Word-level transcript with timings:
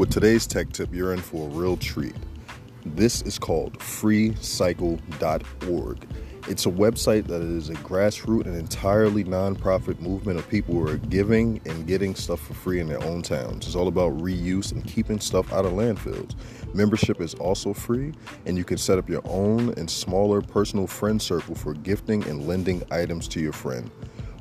With 0.00 0.08
today's 0.08 0.46
tech 0.46 0.72
tip, 0.72 0.94
you're 0.94 1.12
in 1.12 1.20
for 1.20 1.46
a 1.46 1.50
real 1.50 1.76
treat. 1.76 2.14
This 2.86 3.20
is 3.20 3.38
called 3.38 3.78
freecycle.org. 3.80 6.06
It's 6.48 6.64
a 6.64 6.70
website 6.70 7.26
that 7.26 7.42
is 7.42 7.68
a 7.68 7.74
grassroots 7.74 8.46
and 8.46 8.56
entirely 8.56 9.24
nonprofit 9.24 10.00
movement 10.00 10.38
of 10.38 10.48
people 10.48 10.74
who 10.74 10.88
are 10.88 10.96
giving 10.96 11.60
and 11.66 11.86
getting 11.86 12.14
stuff 12.14 12.40
for 12.40 12.54
free 12.54 12.80
in 12.80 12.88
their 12.88 13.04
own 13.04 13.20
towns. 13.20 13.66
It's 13.66 13.76
all 13.76 13.88
about 13.88 14.16
reuse 14.16 14.72
and 14.72 14.82
keeping 14.86 15.20
stuff 15.20 15.52
out 15.52 15.66
of 15.66 15.72
landfills. 15.72 16.34
Membership 16.74 17.20
is 17.20 17.34
also 17.34 17.74
free, 17.74 18.14
and 18.46 18.56
you 18.56 18.64
can 18.64 18.78
set 18.78 18.96
up 18.96 19.06
your 19.06 19.20
own 19.26 19.74
and 19.74 19.90
smaller 19.90 20.40
personal 20.40 20.86
friend 20.86 21.20
circle 21.20 21.54
for 21.54 21.74
gifting 21.74 22.24
and 22.24 22.48
lending 22.48 22.82
items 22.90 23.28
to 23.28 23.38
your 23.38 23.52
friend 23.52 23.90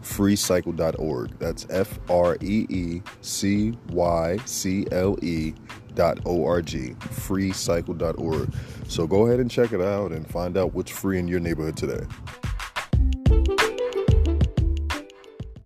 freecycle.org. 0.01 1.39
That's 1.39 1.65
F 1.69 1.99
R 2.09 2.37
E 2.41 2.65
E 2.69 3.01
C 3.21 3.77
Y 3.91 4.37
C 4.45 4.85
L 4.91 5.17
E 5.23 5.53
dot 5.95 6.19
O-R-G, 6.25 6.95
freecycle.org. 6.99 8.53
So 8.87 9.05
go 9.05 9.25
ahead 9.25 9.39
and 9.39 9.51
check 9.51 9.73
it 9.73 9.81
out 9.81 10.11
and 10.11 10.25
find 10.25 10.55
out 10.57 10.73
what's 10.73 10.91
free 10.91 11.19
in 11.19 11.27
your 11.27 11.41
neighborhood 11.41 11.75
today. 11.75 12.05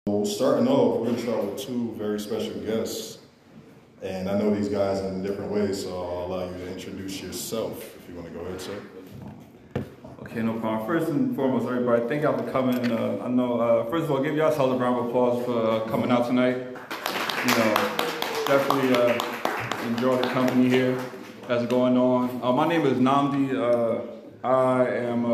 Well, 0.07 0.25
starting 0.25 0.67
off, 0.67 0.99
we're 0.99 1.05
going 1.05 1.15
to 1.17 1.21
start 1.21 1.45
with 1.45 1.59
two 1.59 1.93
very 1.97 2.19
special 2.19 2.59
guests. 2.61 3.19
And 4.01 4.29
I 4.29 4.37
know 4.37 4.53
these 4.53 4.69
guys 4.69 4.99
in 4.99 5.21
different 5.21 5.51
ways, 5.51 5.83
so 5.83 5.89
I'll 5.89 6.25
allow 6.25 6.49
you 6.49 6.57
to 6.65 6.71
introduce 6.71 7.21
yourself 7.21 7.95
if 7.95 8.09
you 8.09 8.15
want 8.15 8.27
to 8.27 8.33
go 8.33 8.41
ahead, 8.41 8.59
sir. 8.59 8.81
Okay, 10.33 10.41
no 10.41 10.53
problem. 10.59 10.87
First 10.87 11.11
and 11.11 11.35
foremost, 11.35 11.67
everybody, 11.67 12.07
thank 12.07 12.23
y'all 12.23 12.35
for 12.35 12.51
coming. 12.51 12.91
Uh, 12.91 13.21
I 13.23 13.27
know, 13.27 13.61
uh, 13.61 13.85
first 13.91 14.05
of 14.05 14.11
all, 14.11 14.19
give 14.19 14.35
y'all 14.35 14.51
a 14.51 14.55
solid 14.55 14.81
round 14.81 14.97
of 14.97 15.05
applause 15.05 15.45
for 15.45 15.63
uh, 15.63 15.79
coming 15.81 16.09
out 16.09 16.25
tonight. 16.25 16.57
You 16.57 17.55
know, 17.55 17.73
definitely 18.47 18.95
uh, 18.95 19.89
enjoy 19.89 20.17
the 20.19 20.27
company 20.29 20.69
here 20.69 20.99
that's 21.47 21.67
going 21.67 21.97
on. 21.97 22.41
Uh, 22.41 22.51
my 22.51 22.67
name 22.67 22.83
is 22.87 22.97
Namdi. 22.97 23.53
Uh, 23.53 24.01
I 24.43 24.87
am 24.87 25.25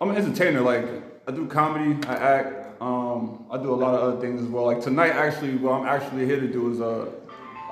I'm 0.00 0.10
an 0.10 0.16
entertainer. 0.16 0.60
Like, 0.60 0.86
I 1.26 1.32
do 1.32 1.48
comedy, 1.48 1.98
I 2.06 2.14
act, 2.14 2.80
um, 2.80 3.44
I 3.50 3.56
do 3.56 3.74
a 3.74 3.74
lot 3.74 3.92
of 3.92 4.02
other 4.02 4.20
things 4.20 4.40
as 4.40 4.46
well. 4.46 4.66
Like 4.66 4.82
tonight, 4.82 5.10
actually, 5.10 5.56
what 5.56 5.72
I'm 5.72 5.84
actually 5.84 6.26
here 6.26 6.38
to 6.38 6.46
do 6.46 6.70
is 6.70 6.80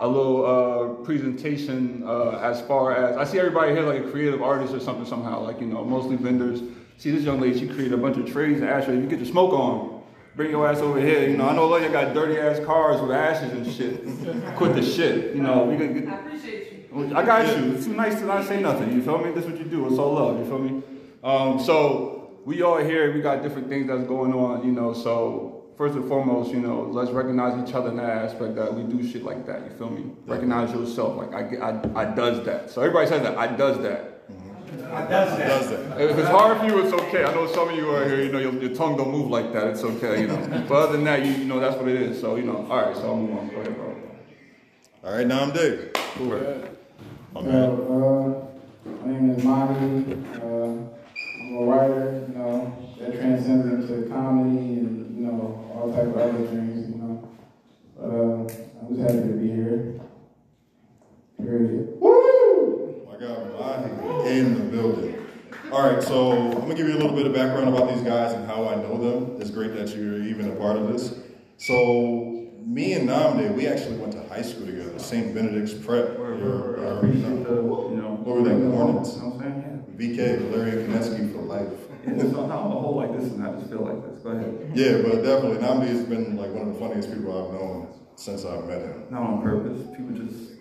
a 0.01 0.09
little 0.09 0.45
uh, 0.45 1.05
presentation 1.05 2.03
uh, 2.07 2.39
as 2.43 2.61
far 2.63 2.97
as 2.97 3.17
I 3.17 3.25
see 3.25 3.39
everybody 3.39 3.73
here 3.73 3.83
like 3.83 4.05
a 4.05 4.11
creative 4.11 4.43
artist 4.43 4.75
or 4.75 4.81
something 4.81 5.07
somehow, 5.07 5.41
like 5.41 5.61
you 5.61 5.67
know, 5.67 5.85
mostly 5.85 6.17
vendors. 6.17 6.63
See 6.99 7.11
this 7.11 7.23
young 7.23 7.41
lady, 7.41 7.59
she 7.59 7.67
created 7.69 7.93
a 7.93 7.97
bunch 7.97 8.17
of 8.17 8.31
trays 8.31 8.61
and 8.61 8.69
ashtrays. 8.69 9.01
You 9.01 9.09
get 9.09 9.21
the 9.21 9.27
smoke 9.27 9.53
on. 9.53 10.03
Bring 10.35 10.51
your 10.51 10.69
ass 10.69 10.79
over 10.79 11.01
here. 11.01 11.29
You 11.29 11.37
know, 11.37 11.49
I 11.49 11.55
know 11.55 11.65
a 11.65 11.67
lot 11.67 11.79
of 11.79 11.85
you 11.85 11.91
got 11.91 12.15
dirty 12.15 12.39
ass 12.39 12.65
cars 12.65 13.01
with 13.01 13.11
ashes 13.11 13.53
and 13.53 13.67
shit. 13.73 14.57
Quit 14.57 14.75
the 14.75 14.83
shit. 14.83 15.35
You 15.35 15.43
know, 15.43 15.65
we 15.65 15.77
can 15.77 15.95
get. 15.95 16.09
I 16.09 16.19
appreciate 16.19 16.91
you. 16.93 17.17
I 17.17 17.25
got 17.25 17.57
you. 17.57 17.73
It's 17.73 17.87
too 17.87 17.95
nice 17.95 18.15
to 18.17 18.25
not 18.25 18.47
say 18.47 18.61
nothing. 18.61 18.93
You 18.93 19.03
feel 19.03 19.19
me? 19.19 19.33
This 19.33 19.45
is 19.45 19.51
what 19.51 19.59
you 19.59 19.65
do. 19.65 19.89
It's 19.89 19.99
all 19.99 20.15
love. 20.15 20.39
You 20.39 20.45
feel 20.45 20.59
me? 20.59 20.83
Um, 21.25 21.61
so 21.61 22.39
we 22.45 22.63
all 22.63 22.79
here. 22.79 23.13
We 23.13 23.21
got 23.21 23.43
different 23.43 23.69
things 23.69 23.89
that's 23.89 24.07
going 24.07 24.33
on. 24.33 24.65
You 24.65 24.73
know, 24.73 24.93
so 24.93 25.58
first 25.79 25.95
and 25.95 26.07
foremost, 26.09 26.51
you 26.51 26.59
know, 26.61 26.83
let's 26.91 27.11
recognize 27.13 27.67
each 27.67 27.75
other 27.75 27.89
in 27.91 27.97
that 27.97 28.11
aspect 28.11 28.57
that 28.57 28.75
we 28.75 28.83
do 28.83 29.09
shit 29.09 29.23
like 29.23 29.47
that. 29.47 29.63
You 29.65 29.71
feel 29.79 29.91
me? 29.91 30.11
Recognize 30.27 30.73
yourself. 30.73 31.17
Like 31.17 31.33
I, 31.33 31.71
I, 31.71 32.03
I 32.03 32.05
does 32.15 32.45
that. 32.45 32.69
So 32.71 32.83
everybody 32.83 33.07
says 33.07 33.23
that. 33.23 33.39
I 33.39 33.47
does 33.47 33.79
that. 33.83 34.15
I 34.93 35.03
does 35.07 35.39
that. 35.39 35.49
Does 35.49 35.71
that? 35.71 36.01
If 36.01 36.19
it's 36.19 36.29
hard 36.29 36.59
for 36.59 36.67
you, 36.67 36.83
it's 36.85 36.93
okay. 36.93 37.25
I 37.25 37.33
know 37.33 37.47
some 37.47 37.69
of 37.69 37.77
you 37.77 37.89
are 37.91 38.05
here. 38.05 38.23
You 38.23 38.33
know, 38.33 38.39
your, 38.39 38.53
your 38.55 38.75
tongue 38.75 38.97
don't 38.97 39.11
move 39.13 39.31
like 39.31 39.53
that. 39.53 39.69
It's 39.69 39.83
okay. 39.85 40.23
You 40.23 40.27
know. 40.29 40.65
But 40.69 40.75
other 40.77 40.93
than 40.93 41.05
that, 41.05 41.25
you, 41.25 41.33
you 41.33 41.45
know, 41.45 41.61
that's 41.61 41.77
what 41.77 41.89
it 41.89 42.01
is. 42.03 42.21
So 42.21 42.37
you 42.37 42.43
know. 42.45 42.67
All 42.69 42.83
right. 42.83 42.97
So 42.97 43.03
I'll 43.07 43.17
move 43.17 43.39
on. 43.39 43.49
Go 43.49 43.57
ahead, 43.61 43.77
bro. 43.77 43.95
All 45.05 45.13
right, 45.15 45.27
now 45.27 45.43
I'm 45.43 45.53
Dave. 45.53 45.93
Cool. 46.17 46.27
My 47.33 47.41
Uh, 47.41 47.43
man. 47.45 47.55
uh, 47.55 48.47
my 49.07 49.13
name 49.13 49.31
is 49.31 49.45
Monty. 49.45 50.15
Uh, 50.35 50.45
I'm 50.45 51.57
a 51.57 51.65
writer, 51.65 52.25
you 52.29 52.35
know, 52.37 52.95
that 52.99 53.13
transcends 53.13 53.67
into 53.91 54.09
comedy 54.09 54.81
and, 54.81 55.17
you 55.17 55.27
know, 55.27 55.68
all 55.79 55.93
type 55.93 56.07
of 56.09 56.17
other 56.17 56.47
things, 56.47 56.89
you 56.91 56.97
know. 56.97 57.29
But 57.97 58.05
uh, 58.05 58.81
I'm 58.81 58.89
just 58.97 59.01
happy 59.01 59.29
to 59.29 59.35
be 59.35 59.49
here. 59.49 60.01
Period. 61.41 61.89
Woo! 62.01 63.07
My 63.11 63.17
God, 63.19 63.53
Mahi 63.53 64.39
in 64.39 64.55
the 64.55 64.77
building. 64.77 65.15
All 65.71 65.89
right, 65.93 66.03
so 66.03 66.33
I'm 66.33 66.61
gonna 66.61 66.75
give 66.75 66.89
you 66.89 66.95
a 66.95 66.99
little 67.01 67.15
bit 67.15 67.27
of 67.27 67.35
background 67.35 67.69
about 67.69 67.93
these 67.95 68.03
guys 68.03 68.33
and 68.33 68.47
how 68.47 68.67
I 68.69 68.77
know 68.77 68.97
them. 68.97 69.41
It's 69.41 69.51
great 69.51 69.75
that 69.75 69.95
you're 69.95 70.23
even 70.23 70.51
a 70.51 70.55
part 70.57 70.77
of 70.77 70.93
this. 70.93 71.15
So 71.59 72.47
me 72.65 72.95
and 72.95 73.09
Namdi, 73.09 73.55
we 73.55 73.67
actually 73.67 73.97
went 73.99 74.13
to 74.15 74.23
high 74.29 74.43
school 74.43 74.67
together, 74.67 74.99
St. 74.99 75.35
Benedict's 75.35 75.75
Prep. 75.75 76.19
Word, 76.19 76.41
You're- 76.41 76.51
word, 76.53 76.61
word. 76.61 76.79
I 76.79 76.83
you're- 76.83 76.97
appreciate 76.99 77.45
the, 77.45 77.55
you 77.55 77.97
know, 78.03 78.21
What 78.25 78.37
were 78.37 78.43
they, 78.49 78.57
you 78.57 78.71
Hornets? 78.71 79.17
know 79.19 79.29
what 79.29 79.45
I'm 79.47 79.63
saying? 79.63 80.17
VK, 80.17 80.39
Valeria 80.51 80.87
Konetsky 80.87 81.33
for 81.33 81.43
life. 81.43 81.69
Yeah. 82.17 82.25
yeah 82.25 82.31
so 82.31 82.47
now 82.47 82.59
I'm 82.61 82.73
a 82.73 82.81
whole 82.81 82.97
like 82.97 83.13
this 83.19 83.31
and 83.33 83.45
I 83.47 83.53
just 83.53 83.71
feel 83.71 83.85
like 83.85 84.03
this. 84.11 84.21
Go 84.23 84.31
ahead. 84.31 84.73
Yeah, 84.75 85.03
but 85.03 85.23
definitely, 85.23 85.59
Namdi 85.59 85.89
has 85.89 86.05
been 86.05 86.37
like 86.37 86.51
one 86.51 86.69
of 86.69 86.75
the 86.75 86.81
funniest 86.81 87.13
people 87.13 87.31
I've 87.33 87.53
known 87.55 87.89
since 88.17 88.45
I've 88.45 88.65
met 88.67 88.83
him. 88.83 89.05
Not 89.11 89.23
on 89.23 89.43
purpose. 89.43 89.81
People 89.97 90.17
just 90.17 90.53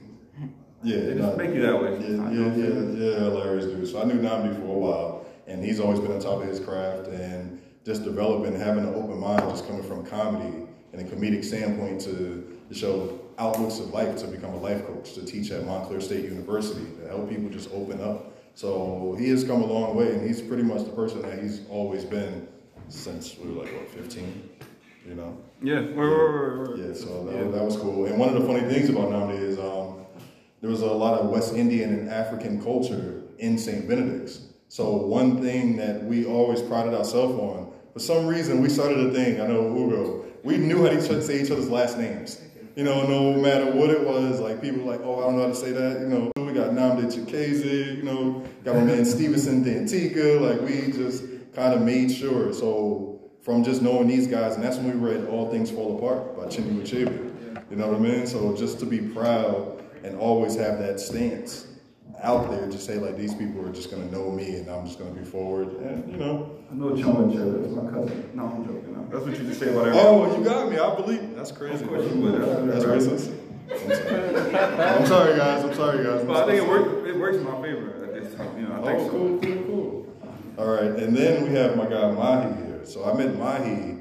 Yeah, 0.84 0.98
they 1.02 1.14
not- 1.16 1.30
just 1.30 1.38
make 1.38 1.54
you 1.56 1.62
that 1.64 1.82
way. 1.82 1.92
Yeah, 2.00 2.32
yeah, 2.32 2.56
yeah, 2.56 2.80
yeah, 3.04 3.20
hilarious 3.20 3.66
dude. 3.66 3.88
So 3.88 4.02
I 4.02 4.06
knew 4.06 4.16
Namdi 4.20 4.56
for 4.56 4.62
a 4.68 4.78
while, 4.78 5.26
and 5.48 5.64
he's 5.64 5.80
always 5.80 6.00
been 6.00 6.12
on 6.12 6.20
top 6.20 6.42
of 6.42 6.48
his 6.48 6.60
craft 6.60 7.08
and 7.08 7.60
just 7.86 8.04
developing, 8.04 8.54
having 8.60 8.84
an 8.86 8.94
open 8.94 9.18
mind, 9.20 9.42
just 9.50 9.66
coming 9.68 9.82
from 9.84 10.06
comedy 10.06 10.54
and 10.94 11.02
a 11.02 11.04
comedic 11.04 11.44
standpoint 11.44 12.02
to, 12.02 12.58
to 12.70 12.74
show 12.76 13.20
outlooks 13.40 13.80
of 13.80 13.92
life, 13.92 14.18
to 14.18 14.28
become 14.28 14.54
a 14.54 14.58
life 14.58 14.86
coach, 14.86 15.14
to 15.14 15.26
teach 15.26 15.52
at 15.52 15.66
Montclair 15.66 16.02
State 16.02 16.24
University, 16.26 16.86
to 17.02 17.08
help 17.08 17.30
people 17.30 17.50
just 17.50 17.70
open 17.74 18.02
up. 18.02 18.37
So 18.58 19.16
he 19.20 19.30
has 19.30 19.44
come 19.44 19.62
a 19.62 19.68
long 19.68 19.96
way, 19.96 20.08
and 20.14 20.28
he's 20.28 20.42
pretty 20.42 20.64
much 20.64 20.84
the 20.84 20.90
person 20.90 21.22
that 21.22 21.38
he's 21.38 21.62
always 21.70 22.04
been 22.04 22.48
since 22.90 23.38
we 23.38 23.52
were 23.52 23.62
like 23.64 23.72
what 23.72 23.88
15, 23.88 24.50
you 25.08 25.14
know. 25.14 25.38
Yeah. 25.62 25.82
Word. 25.92 26.80
Yeah, 26.80 26.92
so 26.96 27.26
that, 27.26 27.36
Yeah. 27.36 27.52
that 27.52 27.64
was 27.64 27.78
cool. 27.78 28.06
And 28.08 28.18
one 28.18 28.30
of 28.36 28.42
the 28.42 28.48
funny 28.48 28.62
things 28.62 28.90
about 28.90 29.10
Namdi 29.12 29.40
is 29.40 29.60
um, 29.60 29.98
there 30.62 30.72
was 30.72 30.82
a 30.82 30.88
lot 30.88 31.20
of 31.20 31.30
West 31.30 31.54
Indian 31.54 31.94
and 31.94 32.10
African 32.10 32.60
culture 32.60 33.22
in 33.38 33.60
St. 33.60 33.88
Benedict's. 33.88 34.48
So 34.70 34.92
one 35.06 35.40
thing 35.40 35.78
that 35.78 36.04
we 36.06 36.26
always 36.26 36.60
prided 36.64 36.96
ourselves 36.96 37.38
on, 37.40 37.72
for 37.94 38.00
some 38.00 38.26
reason, 38.26 38.60
we 38.64 38.70
started 38.70 38.98
a 39.06 39.12
thing. 39.12 39.40
I 39.40 39.46
know 39.46 39.68
Ugo. 39.68 40.26
We 40.44 40.58
knew 40.58 40.82
how 40.82 40.90
to 40.90 41.22
say 41.22 41.44
each 41.44 41.52
other's 41.52 41.70
last 41.70 42.00
names. 42.00 42.42
You 42.76 42.86
know, 42.86 43.06
no 43.08 43.40
matter 43.40 43.72
what 43.72 43.92
it 43.92 44.04
was, 44.04 44.40
like 44.40 44.64
people 44.64 44.82
were 44.84 44.92
like, 44.94 45.02
oh, 45.04 45.20
I 45.20 45.26
don't 45.26 45.36
know 45.36 45.44
how 45.44 45.50
to 45.50 45.56
say 45.56 45.74
that. 45.74 46.02
You 46.02 46.08
know, 46.08 46.32
got 46.58 46.72
Namdi 46.72 47.06
Chikeze, 47.06 47.98
you 47.98 48.04
know, 48.04 48.44
got 48.64 48.76
my 48.76 48.84
man 48.84 49.06
Stevenson 49.06 49.64
Dantika. 49.64 50.42
Like 50.42 50.62
we 50.62 50.92
just 50.92 51.24
kind 51.54 51.74
of 51.74 51.82
made 51.82 52.12
sure. 52.12 52.52
So 52.52 53.22
from 53.42 53.64
just 53.64 53.82
knowing 53.82 54.08
these 54.08 54.28
guys, 54.28 54.56
and 54.56 54.64
that's 54.64 54.78
when 54.78 55.00
we 55.00 55.10
read 55.12 55.28
All 55.28 55.50
Things 55.52 55.70
Fall 55.70 55.98
Apart 55.98 56.36
by 56.36 56.46
Chinua 56.46 56.82
Achebe. 56.82 57.70
You 57.70 57.76
know 57.76 57.88
what 57.88 57.98
I 57.98 58.00
mean? 58.00 58.28
So 58.28 58.56
just 58.56 58.80
to 58.80 58.86
be 58.86 59.00
proud 59.00 59.84
and 60.04 60.18
always 60.18 60.56
have 60.56 60.80
that 60.80 61.00
stance 61.00 61.68
out 62.24 62.50
there, 62.50 62.68
just 62.70 62.86
say 62.86 62.98
like 62.98 63.18
these 63.18 63.36
people 63.36 63.64
are 63.68 63.72
just 63.72 63.92
gonna 63.92 64.10
know 64.10 64.32
me 64.32 64.56
and 64.56 64.70
I'm 64.70 64.86
just 64.86 64.98
gonna 64.98 65.12
be 65.12 65.24
forward, 65.24 65.68
and 65.78 66.12
you 66.12 66.18
know. 66.18 66.54
I 66.70 66.74
know 66.74 66.90
Chuma 66.90 67.32
Cherry. 67.34 67.62
That's 67.62 67.74
my 67.74 67.92
cousin. 67.92 68.32
No, 68.34 68.46
I'm 68.46 68.66
joking. 68.66 68.94
No. 68.94 69.08
That's 69.10 69.26
what 69.26 69.40
you 69.40 69.48
just 69.48 69.60
say 69.60 69.70
about 69.70 69.88
everything. 69.88 70.06
Oh, 70.06 70.38
you 70.38 70.44
got 70.44 70.70
me. 70.70 70.78
I 70.78 70.96
believe 70.96 71.36
that's 71.36 71.52
crazy. 71.52 71.84
Of 71.84 71.90
course 71.90 72.04
you 72.12 72.20
would. 72.22 72.42
That's 72.70 72.84
racist. 72.84 73.47
I'm 73.72 73.78
sorry. 73.96 74.30
I'm 74.80 75.06
sorry, 75.06 75.38
guys. 75.38 75.64
I'm 75.64 75.74
sorry, 75.74 76.04
guys. 76.04 76.24
But 76.26 76.36
I 76.44 76.46
think 76.46 76.64
it 76.64 76.68
works. 76.68 77.08
It 77.10 77.18
works 77.18 77.38
in 77.38 77.44
my 77.44 77.62
favor 77.62 78.04
at 78.06 78.14
this 78.14 78.36
time. 78.36 78.58
You 78.60 78.68
know, 78.68 78.76
I 78.76 78.86
think 78.86 79.00
Oh, 79.00 79.06
so. 79.06 79.12
cool, 79.12 79.40
cool, 79.40 79.64
cool. 79.66 80.14
All 80.58 80.68
right, 80.74 80.92
and 81.04 81.16
then 81.16 81.44
we 81.44 81.50
have 81.56 81.76
my 81.78 81.86
guy 81.86 82.12
Mahi 82.12 82.54
here. 82.66 82.82
So 82.84 83.06
I 83.06 83.14
met 83.14 83.36
Mahi 83.38 83.98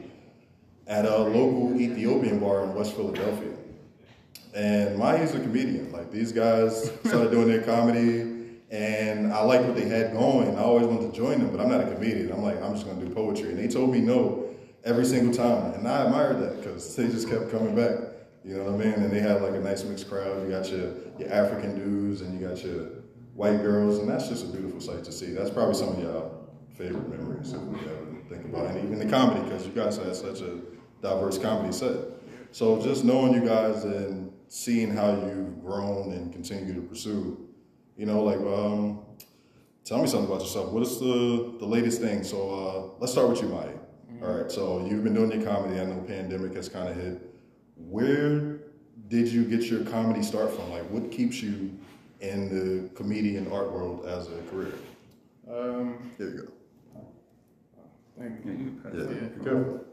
at 0.86 1.04
a 1.04 1.16
local 1.18 1.78
Ethiopian 1.80 2.38
bar 2.38 2.64
in 2.64 2.74
West 2.74 2.94
Philadelphia. 2.94 3.52
And 4.54 4.96
Mahi's 4.96 5.34
a 5.34 5.40
comedian. 5.40 5.92
Like 5.92 6.10
these 6.10 6.32
guys 6.32 6.90
started 7.04 7.30
doing 7.30 7.48
their 7.48 7.62
comedy, 7.62 8.20
and 8.70 9.32
I 9.32 9.42
liked 9.42 9.64
what 9.64 9.76
they 9.76 9.86
had 9.88 10.12
going. 10.12 10.56
I 10.56 10.60
always 10.62 10.86
wanted 10.86 11.12
to 11.12 11.16
join 11.16 11.40
them, 11.40 11.50
but 11.50 11.60
I'm 11.60 11.68
not 11.68 11.80
a 11.82 11.92
comedian. 11.94 12.32
I'm 12.32 12.42
like, 12.42 12.62
I'm 12.62 12.72
just 12.74 12.86
gonna 12.86 13.04
do 13.04 13.12
poetry. 13.12 13.50
And 13.50 13.58
they 13.58 13.68
told 13.68 13.90
me 13.90 14.00
no 14.00 14.48
every 14.84 15.04
single 15.04 15.34
time, 15.34 15.74
and 15.74 15.86
I 15.86 16.04
admired 16.04 16.40
that 16.40 16.56
because 16.62 16.94
they 16.96 17.08
just 17.08 17.28
kept 17.28 17.50
coming 17.50 17.74
back. 17.74 17.98
You 18.46 18.56
know 18.56 18.70
what 18.70 18.80
I 18.80 18.84
mean? 18.84 18.94
And 18.94 19.10
they 19.10 19.18
have 19.18 19.42
like 19.42 19.54
a 19.54 19.58
nice 19.58 19.82
mixed 19.82 20.08
crowd. 20.08 20.44
You 20.44 20.50
got 20.50 20.70
your 20.70 20.92
your 21.18 21.32
African 21.32 21.74
dudes, 21.74 22.20
and 22.20 22.38
you 22.38 22.46
got 22.46 22.62
your 22.62 22.90
white 23.34 23.60
girls, 23.60 23.98
and 23.98 24.08
that's 24.08 24.28
just 24.28 24.44
a 24.44 24.48
beautiful 24.48 24.80
sight 24.80 25.02
to 25.02 25.10
see. 25.10 25.32
That's 25.32 25.50
probably 25.50 25.74
some 25.74 25.88
of 25.88 25.98
y'all 25.98 26.48
favorite 26.76 27.08
memories 27.08 27.52
if 27.52 27.60
we 27.60 27.80
ever 27.80 28.06
think 28.28 28.44
about 28.44 28.66
it. 28.66 28.76
And 28.76 28.84
even 28.84 28.98
the 29.00 29.12
comedy, 29.12 29.42
because 29.42 29.66
you 29.66 29.72
guys 29.72 29.96
had 29.96 30.14
such 30.14 30.42
a 30.42 30.60
diverse 31.02 31.38
comedy 31.38 31.72
set. 31.72 31.96
So 32.52 32.80
just 32.80 33.04
knowing 33.04 33.34
you 33.34 33.44
guys 33.44 33.82
and 33.82 34.32
seeing 34.46 34.94
how 34.94 35.10
you've 35.10 35.60
grown 35.60 36.12
and 36.12 36.32
continue 36.32 36.72
to 36.74 36.82
pursue, 36.82 37.48
you 37.96 38.06
know, 38.06 38.22
like, 38.22 38.38
um, 38.38 39.00
tell 39.84 40.00
me 40.00 40.06
something 40.06 40.30
about 40.30 40.42
yourself. 40.42 40.70
What 40.70 40.82
is 40.82 41.00
the, 41.00 41.56
the 41.58 41.66
latest 41.66 42.00
thing? 42.00 42.22
So 42.22 42.94
uh, 42.94 42.98
let's 43.00 43.12
start 43.12 43.28
with 43.28 43.42
you, 43.42 43.48
Mike. 43.48 43.76
All 44.22 44.32
right, 44.32 44.50
so 44.50 44.86
you've 44.86 45.04
been 45.04 45.14
doing 45.14 45.32
your 45.32 45.42
comedy. 45.42 45.80
I 45.80 45.84
know 45.84 46.00
pandemic 46.06 46.54
has 46.54 46.68
kind 46.68 46.88
of 46.88 46.96
hit. 46.96 47.20
Where 47.76 48.58
did 49.08 49.28
you 49.28 49.44
get 49.44 49.64
your 49.64 49.84
comedy 49.84 50.22
start 50.22 50.50
from? 50.54 50.70
Like, 50.70 50.88
what 50.90 51.10
keeps 51.10 51.42
you 51.42 51.78
in 52.20 52.48
the 52.48 52.88
comedian 52.94 53.50
art 53.52 53.72
world 53.72 54.06
as 54.06 54.28
a 54.28 54.40
career? 54.50 54.72
Um, 55.48 56.10
There 56.18 56.28
you 56.28 56.42
go. 56.42 57.00
thank 58.18 58.32
Yeah, 58.44 58.50
you. 58.52 58.58
you 58.58 58.80
pass 58.82 58.92
go. 58.92 58.98
Yeah, 58.98 59.76
it. 59.76 59.86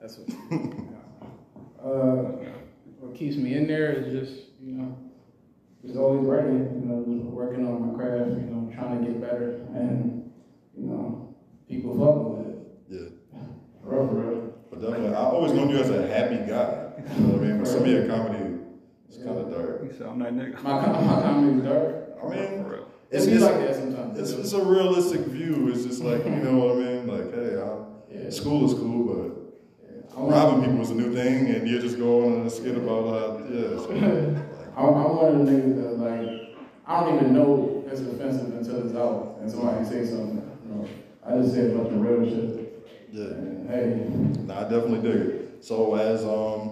That's 0.00 0.18
what. 0.18 0.28
uh, 1.84 2.50
what 3.00 3.14
keeps 3.14 3.36
me 3.36 3.54
in 3.54 3.66
there 3.66 3.92
is 3.92 4.12
just 4.12 4.48
you 4.62 4.72
know, 4.74 4.96
just 5.84 5.96
always 5.96 6.24
writing. 6.26 6.80
You 6.82 6.88
know, 6.88 7.04
just 7.04 7.24
working 7.32 7.66
on 7.66 7.88
my 7.92 7.98
craft. 7.98 8.30
You 8.30 8.36
know, 8.46 8.72
trying 8.74 9.04
to 9.04 9.10
get 9.10 9.20
better, 9.20 9.62
and 9.74 10.30
you 10.76 10.84
know, 10.86 11.34
people 11.68 11.92
fucking 11.98 12.36
with 12.36 12.46
it. 12.48 12.58
Yeah. 13.32 13.40
For 13.82 14.04
real, 14.04 14.08
for. 14.08 14.22
But 14.70 14.80
definitely, 14.82 15.14
I 15.16 15.24
always 15.24 15.52
known 15.52 15.70
you 15.70 15.78
as 15.78 15.90
a 15.90 16.06
happy 16.06 16.36
guy. 16.48 16.81
You 17.16 17.20
know 17.26 17.34
what 17.34 17.42
I 17.42 17.44
mean? 17.46 17.58
But 17.58 17.68
some 17.68 17.80
of 17.82 17.86
your 17.88 18.06
comedy 18.06 18.56
is 19.10 19.16
kind 19.18 19.38
of 19.38 19.50
dark. 19.50 19.90
He 19.90 19.96
said, 19.96 20.06
I'm 20.06 20.18
that 20.20 20.32
nigga. 20.34 20.62
My 20.62 20.86
my 20.86 21.22
comedy 21.22 21.58
is 21.58 21.64
dark. 21.64 21.96
I 22.22 22.28
mean, 22.28 22.64
For 22.64 22.70
real. 22.70 22.88
it's, 23.10 23.26
It 23.26 23.32
it's, 23.34 23.42
like 23.42 23.58
that 23.58 23.74
sometimes. 23.76 24.18
it's, 24.18 24.30
it's 24.32 24.52
a 24.52 24.64
realistic 24.64 25.20
view. 25.26 25.68
It's 25.72 25.84
just 25.84 26.02
like, 26.02 26.24
you 26.24 26.30
know 26.30 26.56
what 26.58 26.76
I 26.76 26.78
mean? 26.80 27.06
Like, 27.08 27.34
hey, 27.34 27.60
I, 27.60 28.24
Yeah. 28.24 28.30
school 28.30 28.64
is 28.70 28.74
cool, 28.78 29.02
but 29.12 30.16
I 30.16 30.20
want- 30.20 30.32
robbing 30.34 30.64
people 30.64 30.80
is 30.82 30.90
a 30.90 30.94
new 30.94 31.12
thing, 31.14 31.46
and 31.54 31.68
you 31.68 31.80
just 31.80 31.98
go 31.98 32.26
on 32.26 32.46
a 32.46 32.50
skit 32.50 32.76
about 32.76 33.04
how, 33.08 33.38
yeah. 33.50 33.76
So, 33.78 33.90
I'm, 34.76 34.84
I'm 34.86 35.16
one 35.16 35.40
of 35.40 35.46
the 35.46 35.52
niggas 35.52 35.76
that 35.82 35.98
like 35.98 36.56
I 36.86 37.00
don't 37.00 37.14
even 37.16 37.34
know 37.34 37.84
it's 37.88 38.00
offensive 38.00 38.54
until 38.56 38.86
it's 38.86 38.96
out 38.96 39.36
and 39.40 39.50
somebody 39.50 39.76
can 39.78 39.86
say 39.86 40.06
something. 40.06 40.42
You 40.66 40.74
know, 40.74 40.88
I 41.26 41.36
just 41.42 41.54
say 41.54 41.66
a 41.72 41.76
bunch 41.76 41.92
of 41.92 42.00
real 42.00 42.24
shit. 42.24 42.88
yeah. 43.12 43.24
And, 43.24 43.68
hey, 43.68 44.42
Nah, 44.46 44.60
I 44.60 44.62
definitely 44.62 45.02
dig 45.02 45.20
it. 45.26 45.64
So 45.64 45.94
as 45.94 46.24
um, 46.24 46.71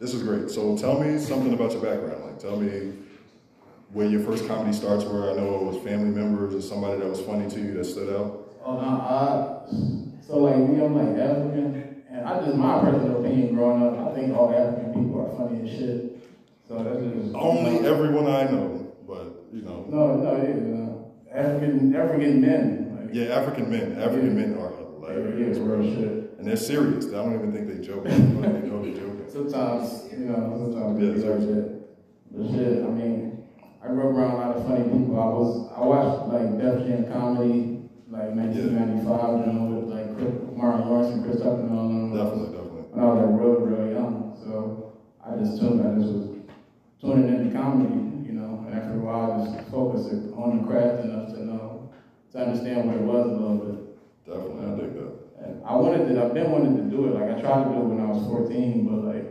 this 0.00 0.14
is 0.14 0.22
great. 0.22 0.50
So 0.50 0.76
tell 0.76 0.98
me 1.00 1.18
something 1.18 1.52
about 1.54 1.72
your 1.72 1.82
background. 1.82 2.24
Like, 2.24 2.38
tell 2.38 2.56
me 2.56 2.94
where 3.92 4.06
your 4.06 4.20
first 4.20 4.46
comedy 4.48 4.72
starts. 4.76 5.04
Where 5.04 5.30
I 5.30 5.34
know 5.34 5.54
it 5.56 5.62
was 5.64 5.76
family 5.84 6.10
members 6.10 6.54
or 6.54 6.62
somebody 6.62 6.98
that 7.00 7.08
was 7.08 7.20
funny 7.20 7.48
to 7.50 7.60
you 7.60 7.74
that 7.74 7.84
stood 7.84 8.14
out. 8.16 8.48
oh 8.64 8.74
no, 8.80 8.88
I 8.88 10.20
so 10.26 10.38
like 10.38 10.56
me, 10.56 10.82
I'm 10.84 10.94
like 10.94 11.18
African, 11.22 12.04
and 12.10 12.26
I 12.26 12.40
just 12.44 12.56
my 12.56 12.80
personal 12.80 13.20
opinion 13.24 13.54
growing 13.54 13.82
up, 13.82 14.10
I 14.10 14.14
think 14.14 14.36
all 14.36 14.54
African 14.54 14.92
people 14.94 15.20
are 15.20 15.36
funny 15.36 15.68
as 15.68 15.76
shit. 15.76 16.16
So 16.68 16.82
that's 16.84 17.00
just 17.00 17.34
Only 17.34 17.84
everyone 17.86 18.26
I 18.28 18.44
know, 18.44 18.92
but 19.06 19.44
you 19.52 19.62
know, 19.62 19.84
No, 19.88 20.16
no, 20.16 20.36
yeah, 20.36 20.54
no. 20.54 21.12
African 21.32 21.94
African 21.96 22.40
men. 22.40 22.96
Like, 23.06 23.14
yeah, 23.14 23.34
African 23.34 23.68
men. 23.70 24.00
African 24.00 24.36
men 24.36 24.56
are 24.58 24.70
hilarious, 24.76 25.58
yeah, 25.58 25.64
real 25.64 25.82
shit. 25.82 26.38
and 26.38 26.46
they're 26.46 26.56
serious. 26.56 27.06
I 27.08 27.10
don't 27.12 27.34
even 27.34 27.52
think 27.52 27.66
they 27.68 27.84
joke, 27.84 28.04
but 28.04 28.12
they 28.12 28.68
know 28.68 28.82
they're 28.84 28.94
Sometimes, 29.30 30.10
you 30.10 30.26
know, 30.26 30.58
sometimes 30.58 30.98
Yeah, 30.98 31.14
people 31.14 31.30
like 31.30 31.46
that. 31.54 31.80
But 32.32 32.50
shit, 32.50 32.82
I 32.82 32.88
mean, 32.90 33.46
I 33.80 33.86
grew 33.86 34.10
up 34.10 34.16
around 34.16 34.32
a 34.32 34.36
lot 34.38 34.56
of 34.56 34.66
funny 34.66 34.82
people. 34.90 35.20
I 35.20 35.26
was, 35.26 35.70
I 35.70 35.80
watched 35.86 36.32
like 36.34 36.58
Def 36.58 36.84
Jam 36.84 37.06
comedy, 37.12 37.86
like 38.10 38.34
1995, 38.34 39.46
you 39.46 39.52
know, 39.52 39.64
with 39.70 39.86
like 39.86 40.10
Martin 40.56 40.88
Lawrence 40.88 41.14
and 41.14 41.22
Chris 41.22 41.38
Tucker 41.38 41.62
and 41.62 41.78
all 41.78 41.86
them. 41.86 42.10
Definitely, 42.10 42.58
definitely. 42.58 42.82
When 42.90 42.98
I 42.98 43.06
was 43.06 43.18
like 43.22 43.38
real, 43.38 43.54
real 43.62 43.92
young. 43.94 44.34
So 44.42 44.98
I 45.22 45.38
just 45.38 45.60
tuned, 45.60 45.78
I 45.78 45.94
just 45.94 46.10
was 46.10 46.26
tuning 47.00 47.30
into 47.30 47.54
comedy, 47.54 48.26
you 48.26 48.34
know, 48.34 48.66
and 48.66 48.74
after 48.74 48.98
a 48.98 48.98
while 48.98 49.30
I 49.30 49.46
just 49.46 49.70
focused 49.70 50.10
on 50.34 50.58
the 50.58 50.66
craft 50.66 51.04
enough 51.04 51.30
to 51.34 51.44
know, 51.44 51.88
to 52.32 52.38
understand 52.38 52.88
what 52.88 52.96
it 52.96 53.06
was 53.06 53.26
a 53.26 53.38
little 53.38 53.62
bit. 53.62 53.78
Definitely, 54.26 54.66
I 54.66 54.74
dig 54.74 54.94
that. 54.98 55.19
And 55.44 55.64
I 55.64 55.74
wanted 55.74 56.08
to, 56.08 56.24
I've 56.24 56.34
been 56.34 56.50
wanting 56.50 56.76
to 56.76 56.82
do 56.94 57.06
it. 57.08 57.14
Like 57.14 57.36
I 57.36 57.40
tried 57.40 57.64
to 57.64 57.70
do 57.70 57.76
it 57.80 57.84
when 57.84 58.00
I 58.00 58.10
was 58.10 58.22
14, 58.26 58.84
but 58.86 59.04
like 59.14 59.24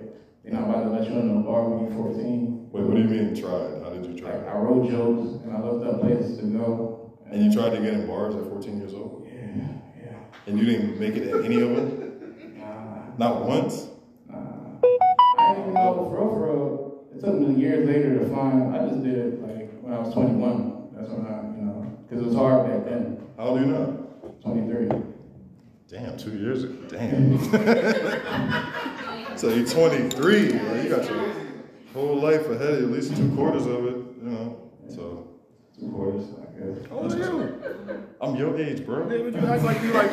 they're 0.43 0.53
not 0.53 0.69
about 0.69 0.83
to 0.83 0.89
let 0.89 1.09
you 1.09 1.19
in 1.19 1.29
a 1.37 1.39
bar 1.41 1.69
when 1.69 1.85
you're 1.85 1.95
14. 1.95 2.69
Wait, 2.71 2.83
what 2.83 2.95
do 2.95 3.01
you 3.01 3.07
mean 3.07 3.35
tried? 3.35 3.81
How 3.83 3.89
did 3.89 4.05
you 4.05 4.17
try? 4.19 4.35
Like 4.37 4.47
I 4.47 4.57
wrote 4.57 4.89
jokes 4.89 5.43
and 5.43 5.55
I 5.55 5.61
looked 5.61 5.85
up 5.85 6.01
places 6.01 6.37
to 6.39 6.45
go. 6.45 6.95
And 7.29 7.43
you 7.45 7.51
tried 7.53 7.71
to 7.71 7.81
get 7.81 7.93
in 7.93 8.07
bars 8.07 8.33
at 8.35 8.43
14 8.43 8.77
years 8.79 8.93
old, 8.95 9.27
Yeah, 9.27 9.67
yeah. 10.01 10.17
and 10.47 10.57
you 10.57 10.65
didn't 10.65 10.99
make 10.99 11.15
it 11.15 11.27
at 11.27 11.45
any 11.45 11.61
of 11.61 11.75
them. 11.75 12.57
Nah, 12.57 13.13
Not 13.19 13.45
once. 13.45 13.85
nah. 14.27 14.35
I 15.37 15.53
didn't 15.53 15.61
even 15.61 15.73
know 15.75 15.93
for 15.93 16.17
real, 16.17 16.29
for 16.33 16.45
real. 16.47 17.03
It 17.15 17.19
took 17.21 17.35
me 17.39 17.53
years 17.53 17.85
later 17.87 18.17
to 18.17 18.25
find. 18.33 18.75
I 18.75 18.87
just 18.89 19.03
did 19.03 19.13
it 19.13 19.41
like 19.43 19.69
when 19.81 19.93
I 19.93 19.99
was 19.99 20.11
21. 20.11 20.89
That's 20.97 21.09
when 21.11 21.27
I, 21.27 21.37
you 21.55 21.61
know, 21.65 21.97
because 22.09 22.23
it 22.23 22.27
was 22.29 22.35
hard 22.35 22.65
back 22.67 22.85
then. 22.89 23.21
How 23.37 23.49
old 23.49 23.59
are 23.59 23.61
you 23.61 23.67
now? 23.67 23.85
23. 24.41 24.89
Damn, 25.89 26.17
two 26.17 26.37
years 26.37 26.63
ago. 26.65 26.75
Damn. 26.89 27.37
so 29.37 29.49
you're 29.49 29.65
23. 29.65 30.49
Like, 30.51 30.83
you 30.83 30.89
got 30.89 31.09
your 31.09 31.33
whole 31.93 32.15
life 32.19 32.47
ahead 32.47 32.73
of 32.75 32.79
you, 32.81 32.85
at 32.85 32.91
least 32.91 33.15
two 33.17 33.33
quarters 33.35 33.65
of 33.65 33.85
it, 33.87 33.95
you 33.95 34.29
know. 34.29 34.69
So 34.87 35.27
Two 35.79 35.89
quarters, 35.89 36.27
I 36.37 36.59
guess. 36.59 36.85
How 36.89 36.97
old 36.97 37.13
are 37.13 37.17
you? 37.17 37.57
I'm 38.21 38.35
your 38.35 38.55
age, 38.59 38.85
bro. 38.85 39.09
Yeah, 39.09 39.29
but 39.31 39.41
you 39.41 39.47
act 39.47 39.63
like 39.63 39.81
you 39.81 39.93
like 39.93 40.11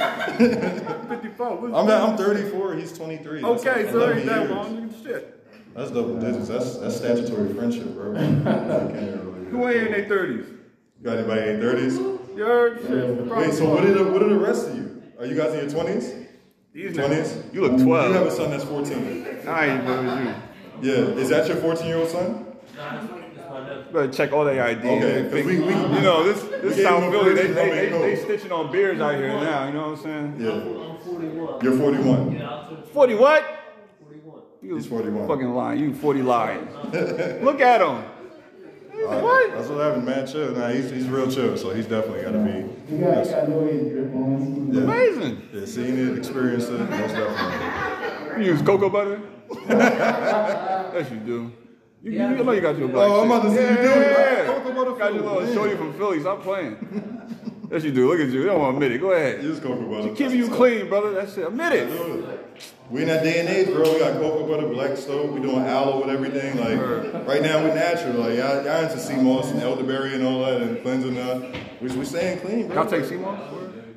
54. 1.08 1.56
What's- 1.56 1.74
I'm 1.74 2.10
I'm 2.10 2.16
34. 2.16 2.74
He's 2.76 2.92
23. 2.96 3.42
Okay, 3.44 3.82
like 3.82 3.90
so 3.92 3.96
11 3.98 4.16
ain't 4.18 4.26
that 4.26 4.38
years. 4.42 4.50
long. 4.50 4.94
Shit. 5.02 5.32
That's 5.74 5.90
double 5.90 6.18
digits. 6.18 6.48
That's 6.48 6.76
that's 6.78 6.96
statutory 6.96 7.52
friendship, 7.52 7.92
bro. 7.94 8.14
I 8.14 8.18
can't 8.18 8.44
really- 9.24 9.50
Who 9.50 9.68
ain't 9.68 9.88
in 9.88 9.92
their 9.92 10.06
30s? 10.08 10.46
Got 11.02 11.18
anybody 11.18 11.40
in 11.50 11.60
their 11.60 11.74
30s? 11.74 11.96
You 12.36 12.44
heard? 12.44 12.80
Shit. 12.80 13.26
Wait, 13.26 13.52
so 13.52 13.68
what 13.68 13.84
are 13.84 13.92
the 13.92 14.04
what 14.04 14.22
are 14.22 14.28
the 14.28 14.38
rest 14.38 14.68
of 14.68 14.76
you? 14.76 14.85
Are 15.18 15.26
you 15.26 15.34
guys 15.34 15.52
in 15.54 15.68
your 15.70 15.84
20s? 15.84 16.26
These 16.72 16.96
20s? 16.96 17.08
niggas. 17.08 17.54
You 17.54 17.60
look 17.62 17.82
twelve. 17.82 18.08
You 18.10 18.16
have 18.18 18.26
a 18.26 18.30
son 18.30 18.50
that's 18.50 18.64
14. 18.64 19.48
I 19.48 19.66
ain't 19.66 19.86
than 19.86 20.26
you. 20.26 20.34
Yeah, 20.82 21.20
is 21.22 21.30
that 21.30 21.46
your 21.48 21.56
14 21.56 21.86
year 21.86 21.96
old 21.96 22.08
son? 22.08 22.44
Better 23.92 24.12
check 24.12 24.32
all 24.32 24.44
their 24.44 24.66
IDs. 24.68 24.84
Okay, 24.84 25.42
we- 25.44 25.60
we- 25.60 25.66
you 25.68 26.00
know, 26.02 26.22
this 26.24 26.42
this 26.62 26.82
South 26.82 27.10
Philly, 27.10 27.32
they, 27.34 27.46
version, 27.46 27.54
they, 27.54 27.88
they, 27.88 27.98
they 28.14 28.16
stitching 28.16 28.52
on 28.52 28.70
beers 28.70 29.00
out 29.00 29.14
here 29.14 29.28
now, 29.28 29.66
you 29.66 29.72
know 29.72 29.90
what 29.92 29.98
I'm 30.00 30.02
saying? 30.04 30.36
Yeah. 30.38 30.50
I'm 30.50 30.98
41. 30.98 31.60
You're 31.62 31.78
41. 31.78 32.32
Yeah, 32.32 32.66
40 32.92 33.14
what? 33.14 33.44
41. 34.02 34.40
You 34.62 34.74
He's 34.76 34.86
41. 34.86 35.26
fucking 35.28 35.54
lying. 35.54 35.78
You 35.80 35.94
40 35.94 36.22
lying. 36.22 36.68
Look 37.42 37.60
at 37.62 37.80
him. 37.80 38.04
Alright, 39.06 39.22
What? 39.22 39.52
That's 39.52 39.68
what 39.68 39.78
happened, 39.84 40.04
man. 40.06 40.26
Chill. 40.26 40.52
Nah, 40.54 40.68
he's, 40.68 40.90
he's 40.90 41.08
real 41.08 41.30
chill, 41.30 41.56
so 41.56 41.70
he's 41.74 41.86
definitely 41.86 42.22
got 42.22 42.32
to 42.32 42.38
be. 42.38 42.94
You 42.94 43.00
got, 43.02 43.24
you 43.26 43.30
got 43.32 43.48
no 43.48 43.58
way 43.58 43.70
to 43.78 43.90
drip 43.90 44.14
on. 44.14 44.72
Yeah. 44.72 44.80
Amazing. 44.82 45.48
Yeah, 45.52 45.64
seeing 45.66 45.98
it, 45.98 46.18
experienced 46.18 46.68
it, 46.70 46.78
most 46.78 47.14
definitely. 47.14 48.44
You 48.44 48.52
use 48.52 48.62
cocoa 48.62 48.90
butter? 48.90 49.20
yes, 49.68 51.10
you 51.10 51.16
do. 51.18 51.52
You, 52.02 52.12
you, 52.12 52.18
you 52.36 52.44
know 52.44 52.52
you 52.52 52.60
got 52.60 52.76
your 52.78 52.88
black 52.88 53.08
Oh, 53.10 53.22
I'm 53.22 53.28
shit. 53.28 53.38
about 53.38 53.48
to 53.48 53.54
say 53.56 53.70
you 53.70 53.76
do. 53.76 53.82
Yeah. 54.00 54.46
Cocoa 54.46 54.72
butter 54.74 54.90
Got 54.98 55.14
your 55.14 55.22
food, 55.22 55.28
little 55.32 55.42
man. 55.42 55.54
shorty 55.54 55.76
from 55.76 55.92
Philly. 55.94 56.20
Stop 56.20 56.42
playing. 56.42 56.76
Yes, 57.70 57.84
you 57.84 57.92
do. 57.92 58.08
Look 58.08 58.20
at 58.20 58.28
you. 58.28 58.40
You 58.40 58.46
don't 58.46 58.60
want 58.60 58.72
to 58.72 58.76
admit 58.76 58.92
it. 58.92 59.00
Go 59.00 59.12
ahead. 59.12 59.42
Use 59.42 59.58
cocoa 59.60 59.82
butter. 59.88 60.14
Keeping 60.14 60.38
you 60.38 60.48
clean, 60.48 60.88
brother. 60.88 61.12
That's 61.12 61.36
it. 61.36 61.46
Admit 61.46 61.72
it. 61.72 62.46
We 62.90 63.02
in 63.02 63.08
that 63.08 63.24
day 63.24 63.40
and 63.40 63.48
age, 63.48 63.66
bro. 63.66 63.92
We 63.92 63.98
got 63.98 64.20
cocoa 64.20 64.46
butter, 64.46 64.68
black 64.68 64.96
stove. 64.96 65.30
We 65.32 65.40
doing 65.40 65.66
aloe 65.66 66.00
with 66.00 66.10
everything. 66.10 66.56
Like 66.58 67.26
right 67.26 67.42
now, 67.42 67.62
we're 67.62 67.74
natural. 67.74 68.14
Like 68.20 68.38
y'all, 68.38 68.64
y'all 68.64 68.84
into 68.84 68.98
sea 68.98 69.16
moss 69.16 69.50
and 69.50 69.60
elderberry 69.60 70.14
and 70.14 70.24
all 70.24 70.44
that, 70.44 70.62
and 70.62 70.80
cleansing 70.82 71.14
now. 71.14 71.50
We 71.80 71.88
we 71.88 72.04
staying 72.04 72.40
clean, 72.40 72.68
bro. 72.68 72.76
Y'all 72.76 72.86
take 72.86 73.04
sea 73.04 73.16
moss? 73.16 73.40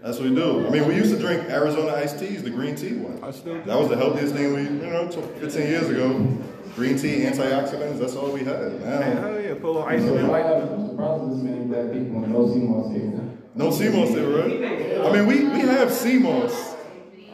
That's 0.01 0.17
what 0.17 0.29
we 0.29 0.35
do. 0.35 0.65
I 0.65 0.69
mean, 0.69 0.87
we 0.87 0.95
used 0.95 1.13
to 1.13 1.19
drink 1.19 1.43
Arizona 1.49 1.93
iced 1.93 2.19
teas, 2.19 2.41
the 2.41 2.49
green 2.49 2.75
tea 2.75 2.93
one. 2.93 3.21
I 3.21 3.31
still 3.31 3.55
do. 3.55 3.63
That 3.63 3.77
was 3.77 3.89
the 3.89 3.97
healthiest 3.97 4.33
thing 4.33 4.53
we, 4.53 4.63
you 4.63 4.69
know, 4.69 5.09
15 5.11 5.61
years 5.61 5.89
ago. 5.89 6.37
Green 6.75 6.97
tea, 6.97 7.21
antioxidants. 7.25 7.99
That's 7.99 8.15
all 8.15 8.31
we 8.31 8.39
had. 8.45 8.79
Now, 8.79 9.01
Hell 9.01 9.41
yeah. 9.41 9.53
Put 9.55 9.63
a 9.63 9.67
little 9.67 9.83
ice 9.83 10.01
in 10.01 10.27
why 10.27 10.39
it. 10.39 10.45
have 10.45 10.71
I'm 10.71 10.87
surprised 10.89 11.31
this 11.31 11.43
many 11.43 11.65
black 11.65 11.91
people 11.91 12.21
with 12.21 12.29
no 12.29 12.47
sea 12.53 12.59
moss 12.61 12.91
here? 12.93 13.19
No 13.59 13.71
sea 13.71 13.89
moss 13.89 14.13
there, 14.13 14.29
right? 14.29 15.05
I 15.05 15.11
mean, 15.11 15.27
we 15.27 15.43
we 15.43 15.59
have 15.67 15.91
sea 15.91 16.17
moss. 16.17 16.75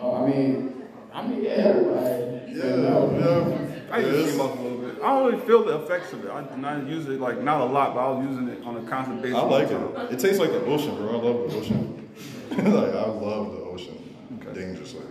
Oh, 0.01 0.15
I 0.15 0.27
mean, 0.27 0.84
I 1.13 1.27
mean, 1.27 1.44
yeah, 1.44 1.50
everybody. 1.51 2.51
Yeah, 2.51 2.65
yeah. 2.65 3.91
I 3.91 4.00
use 4.00 4.17
Yes. 4.25 4.32
sea 4.32 4.38
moss 4.39 4.58
a 4.58 4.62
little 4.62 4.77
bit. 4.79 4.96
I 5.03 5.08
don't 5.20 5.25
really 5.32 5.46
feel 5.46 5.63
the 5.63 5.75
effects 5.84 6.13
of 6.13 6.25
it. 6.25 6.32
I 6.32 6.41
do 6.41 6.58
not 6.58 6.88
use 6.88 7.05
it 7.08 7.20
like 7.20 7.41
not 7.44 7.62
a 7.62 7.65
lot, 7.65 7.94
but 7.94 8.00
I 8.00 8.10
was 8.17 8.25
using 8.27 8.48
it 8.50 8.65
on 8.65 8.75
a 8.77 8.89
constant 8.89 9.22
basis. 9.22 9.38
I 9.38 9.44
like 9.44 9.70
it. 9.70 10.13
It 10.13 10.20
tastes 10.20 10.39
like 10.39 10.50
the 10.51 10.65
ocean, 10.65 10.96
bro. 10.96 11.10
I 11.10 11.24
love 11.24 11.51
the 11.51 11.58
ocean. 11.60 12.10
like 12.50 12.96
I 12.96 13.05
love 13.05 13.51
the 13.53 13.62
ocean. 13.74 14.15
Dangerously. 14.53 15.05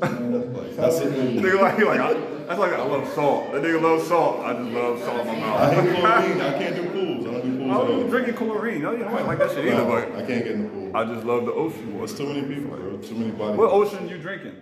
Like 0.00 0.76
that's 0.76 0.98
it. 1.00 1.12
Nigga 1.12 1.60
like, 1.60 1.78
he 1.78 1.84
like 1.84 2.00
I, 2.00 2.14
that's 2.14 2.58
like 2.58 2.72
I 2.72 2.82
love 2.82 3.12
salt. 3.14 3.52
That 3.52 3.62
nigga 3.62 3.82
loves 3.82 4.06
salt. 4.06 4.40
I 4.40 4.52
just 4.54 4.70
love 4.70 5.00
salt 5.00 5.20
in 5.20 5.26
my 5.26 5.40
mouth. 5.40 5.60
I 5.60 5.74
hate 5.74 5.96
chlorine. 5.96 6.40
I 6.40 6.58
can't 6.58 6.76
do 6.76 6.90
pools. 6.90 7.26
I 7.26 7.30
don't 7.32 7.42
do 7.42 7.58
pools 7.58 7.70
I 7.70 7.78
was 7.78 8.04
all. 8.04 8.08
drinking 8.08 8.34
chlorine. 8.34 8.82
No, 8.82 8.92
you 8.92 8.98
don't 8.98 9.26
like 9.26 9.38
that 9.38 9.50
shit 9.50 9.66
either, 9.66 9.76
No, 9.78 9.86
but 9.86 10.12
I 10.12 10.26
can't 10.26 10.44
get 10.44 10.52
in 10.52 10.62
the 10.64 10.68
pool. 10.68 10.96
I 10.96 11.04
just 11.04 11.26
love 11.26 11.46
the 11.46 11.52
ocean 11.52 11.98
water. 11.98 12.16
too 12.16 12.26
many 12.26 12.54
people, 12.54 12.76
bro. 12.76 12.96
Too 12.98 13.14
many 13.14 13.32
bodies. 13.32 13.58
What 13.58 13.70
ocean 13.70 14.08
you 14.08 14.18
drinking? 14.18 14.56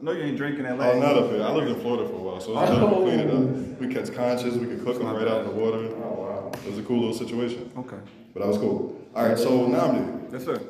I 0.00 0.02
know 0.02 0.12
you 0.12 0.22
ain't 0.24 0.36
drinking 0.36 0.64
LA. 0.64 0.90
Oh, 0.90 0.98
not 0.98 1.16
up 1.16 1.30
here. 1.30 1.42
I 1.42 1.52
lived 1.52 1.68
in 1.68 1.80
Florida 1.80 2.08
for 2.08 2.14
a 2.14 2.18
while, 2.18 2.40
so 2.40 2.58
it's 2.58 2.70
oh. 2.70 2.88
to 2.88 2.96
clean 2.96 3.20
it 3.20 3.30
up. 3.30 3.80
We 3.80 3.92
catch 3.92 4.14
conches, 4.14 4.56
we 4.56 4.66
could 4.66 4.82
cook 4.84 4.98
them 4.98 5.14
right 5.14 5.28
out 5.28 5.42
in 5.42 5.48
the 5.48 5.52
water. 5.52 5.88
Oh, 6.02 6.20
wow. 6.20 6.50
It 6.54 6.70
was 6.70 6.78
a 6.78 6.82
cool 6.82 7.00
little 7.00 7.14
situation, 7.14 7.70
Okay. 7.76 7.98
but 8.32 8.40
that 8.40 8.48
was 8.48 8.56
cool. 8.58 8.98
All 9.14 9.28
right, 9.28 9.38
so 9.38 9.66
Namdi, 9.66 10.32
Yes, 10.32 10.44
sir. 10.44 10.60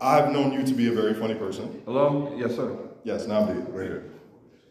I've 0.00 0.32
known 0.32 0.52
you 0.52 0.64
to 0.64 0.74
be 0.74 0.88
a 0.88 0.92
very 0.92 1.14
funny 1.14 1.34
person. 1.34 1.82
Hello? 1.84 2.34
Yes, 2.36 2.56
sir. 2.56 2.76
Yes, 3.04 3.26
Namdi, 3.26 3.56
right 3.74 3.82
here. 3.84 4.04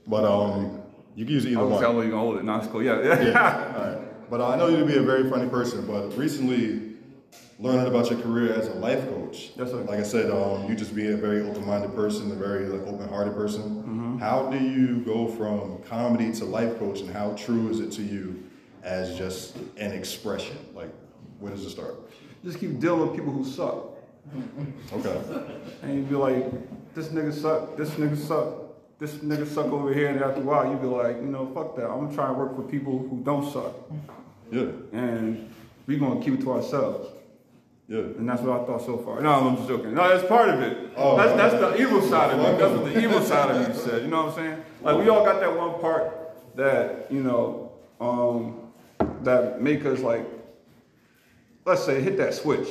But 0.07 0.25
um, 0.25 0.81
You 1.15 1.25
can 1.25 1.33
use 1.33 1.45
either 1.45 1.59
I 1.59 1.63
was 1.63 1.71
one. 1.73 1.81
telling 1.81 2.05
you 2.05 2.11
gonna 2.11 2.21
hold 2.23 2.37
it. 2.37 2.43
Nah, 2.43 2.59
it's 2.59 2.67
cool. 2.67 2.83
Yeah, 2.83 3.01
yeah. 3.03 3.21
Yeah. 3.21 3.73
All 3.77 3.83
right. 3.95 4.29
But 4.29 4.41
I 4.41 4.55
know 4.55 4.67
you 4.69 4.77
to 4.77 4.85
be 4.85 4.97
a 4.97 5.01
very 5.03 5.29
funny 5.29 5.49
person. 5.49 5.85
But 5.85 6.15
recently, 6.17 6.93
learning 7.59 7.87
about 7.87 8.09
your 8.09 8.19
career 8.21 8.53
as 8.53 8.67
a 8.67 8.73
life 8.75 9.03
coach. 9.09 9.51
Yes, 9.57 9.71
sir. 9.71 9.81
Like 9.83 9.99
I 9.99 10.03
said, 10.03 10.31
um, 10.31 10.67
you 10.69 10.75
just 10.75 10.95
being 10.95 11.13
a 11.13 11.17
very 11.17 11.41
open-minded 11.41 11.93
person, 11.93 12.31
a 12.31 12.35
very 12.35 12.65
like 12.67 12.87
open-hearted 12.87 13.33
person. 13.35 13.61
Mm-hmm. 13.63 14.17
How 14.19 14.49
do 14.49 14.57
you 14.57 14.99
go 15.01 15.27
from 15.27 15.83
comedy 15.83 16.31
to 16.33 16.45
life 16.45 16.79
coach, 16.79 17.01
and 17.01 17.09
how 17.09 17.33
true 17.33 17.69
is 17.69 17.79
it 17.81 17.91
to 17.93 18.01
you 18.01 18.41
as 18.83 19.17
just 19.17 19.57
an 19.77 19.91
expression? 19.91 20.57
Like, 20.73 20.89
where 21.39 21.51
does 21.51 21.65
it 21.65 21.69
start? 21.71 21.95
Just 22.43 22.59
keep 22.59 22.79
dealing 22.79 23.01
with 23.07 23.15
people 23.15 23.31
who 23.33 23.43
suck. 23.45 23.89
Okay. 24.93 25.21
And 25.83 25.95
you'd 25.95 26.09
be 26.09 26.15
like, 26.15 26.93
this 26.93 27.07
nigga 27.07 27.33
suck, 27.33 27.77
this 27.77 27.89
nigga 27.91 28.17
suck, 28.17 28.53
this 28.99 29.15
nigga 29.15 29.47
suck 29.47 29.67
over 29.67 29.93
here, 29.93 30.07
and 30.07 30.21
after 30.21 30.41
a 30.41 30.43
while 30.43 30.69
you'd 30.69 30.81
be 30.81 30.87
like, 30.87 31.17
you 31.17 31.27
know, 31.27 31.51
fuck 31.53 31.75
that. 31.75 31.89
I'm 31.89 32.05
gonna 32.05 32.15
try 32.15 32.27
and 32.27 32.37
work 32.37 32.55
for 32.55 32.63
people 32.63 32.99
who 32.99 33.21
don't 33.23 33.51
suck. 33.51 33.73
Yeah. 34.51 34.67
And 34.91 35.53
we 35.87 35.97
gonna 35.97 36.21
keep 36.21 36.35
it 36.35 36.41
to 36.41 36.51
ourselves. 36.51 37.09
Yeah. 37.87 37.99
And 37.99 38.29
that's 38.29 38.41
what 38.41 38.61
I 38.61 38.65
thought 38.65 38.85
so 38.85 38.97
far. 38.99 39.21
No, 39.21 39.49
I'm 39.49 39.57
just 39.57 39.67
joking. 39.67 39.93
No, 39.93 40.07
that's 40.07 40.27
part 40.27 40.49
of 40.49 40.61
it. 40.61 40.91
Oh, 40.95 41.17
that's 41.17 41.35
that's 41.35 41.55
the 41.55 41.81
evil 41.81 42.01
side 42.01 42.31
of 42.31 42.37
me. 42.37 42.43
That's 42.57 42.71
what 42.71 42.93
the 42.93 43.01
evil 43.01 43.21
side 43.21 43.51
of 43.51 43.67
me 43.67 43.73
said. 43.75 44.03
You 44.03 44.07
know 44.07 44.25
what 44.25 44.37
I'm 44.37 44.45
saying? 44.45 44.63
Like 44.81 44.97
we 44.97 45.09
all 45.09 45.25
got 45.25 45.39
that 45.41 45.57
one 45.57 45.79
part 45.81 46.13
that, 46.55 47.11
you 47.11 47.21
know, 47.23 47.71
um, 47.99 48.71
that 49.23 49.61
make 49.61 49.85
us 49.85 49.99
like, 49.99 50.25
let's 51.65 51.83
say, 51.83 52.01
hit 52.01 52.17
that 52.17 52.33
switch. 52.33 52.67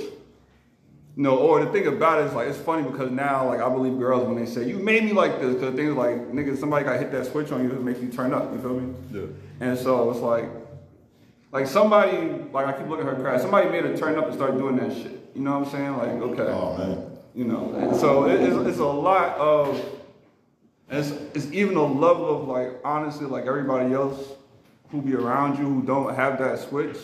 You 1.16 1.24
know, 1.24 1.36
or 1.38 1.64
the 1.64 1.70
thing 1.72 1.86
about 1.86 2.20
it 2.20 2.26
is 2.26 2.32
like 2.34 2.48
it's 2.48 2.58
funny 2.58 2.88
because 2.88 3.10
now 3.10 3.48
like 3.48 3.60
I 3.60 3.68
believe 3.68 3.98
girls 3.98 4.26
when 4.26 4.36
they 4.36 4.46
say 4.50 4.66
you 4.68 4.78
made 4.78 5.04
me 5.04 5.12
like 5.12 5.40
this 5.40 5.54
because 5.54 5.74
things 5.74 5.94
like 5.96 6.30
nigga 6.32 6.56
somebody 6.56 6.84
got 6.84 6.98
hit 7.00 7.10
that 7.12 7.26
switch 7.26 7.50
on 7.52 7.62
you 7.64 7.70
it 7.72 7.82
makes 7.82 8.00
you 8.00 8.08
turn 8.08 8.32
up. 8.32 8.52
You 8.52 8.60
feel 8.60 8.78
me? 8.80 8.94
Yeah. 9.12 9.26
And 9.60 9.76
so 9.78 10.10
it's 10.10 10.20
like, 10.20 10.46
like 11.52 11.66
somebody, 11.66 12.16
like 12.52 12.66
I 12.66 12.72
keep 12.72 12.86
looking 12.88 13.06
at 13.08 13.16
her 13.16 13.22
cry. 13.22 13.38
Somebody 13.38 13.68
made 13.70 13.84
her 13.84 13.96
turn 13.96 14.16
up 14.16 14.26
and 14.26 14.34
start 14.34 14.56
doing 14.56 14.76
that 14.76 14.92
shit. 14.92 15.30
You 15.34 15.42
know 15.42 15.58
what 15.58 15.66
I'm 15.66 15.72
saying? 15.72 15.96
Like, 15.96 16.08
oh, 16.10 16.30
okay, 16.32 16.42
Oh 16.42 16.76
man. 16.78 17.06
you 17.34 17.44
know. 17.44 17.72
And 17.74 17.94
so 17.96 18.26
it, 18.26 18.40
it's, 18.40 18.56
it's 18.68 18.78
a 18.78 18.84
lot 18.84 19.36
of, 19.36 19.84
it's, 20.88 21.10
it's 21.34 21.52
even 21.52 21.76
a 21.76 21.84
level 21.84 22.40
of 22.40 22.48
like 22.48 22.80
honestly, 22.84 23.26
like 23.26 23.46
everybody 23.46 23.92
else 23.92 24.18
who 24.90 25.02
be 25.02 25.14
around 25.14 25.58
you 25.58 25.64
who 25.64 25.82
don't 25.82 26.14
have 26.14 26.38
that 26.38 26.58
switch. 26.60 26.96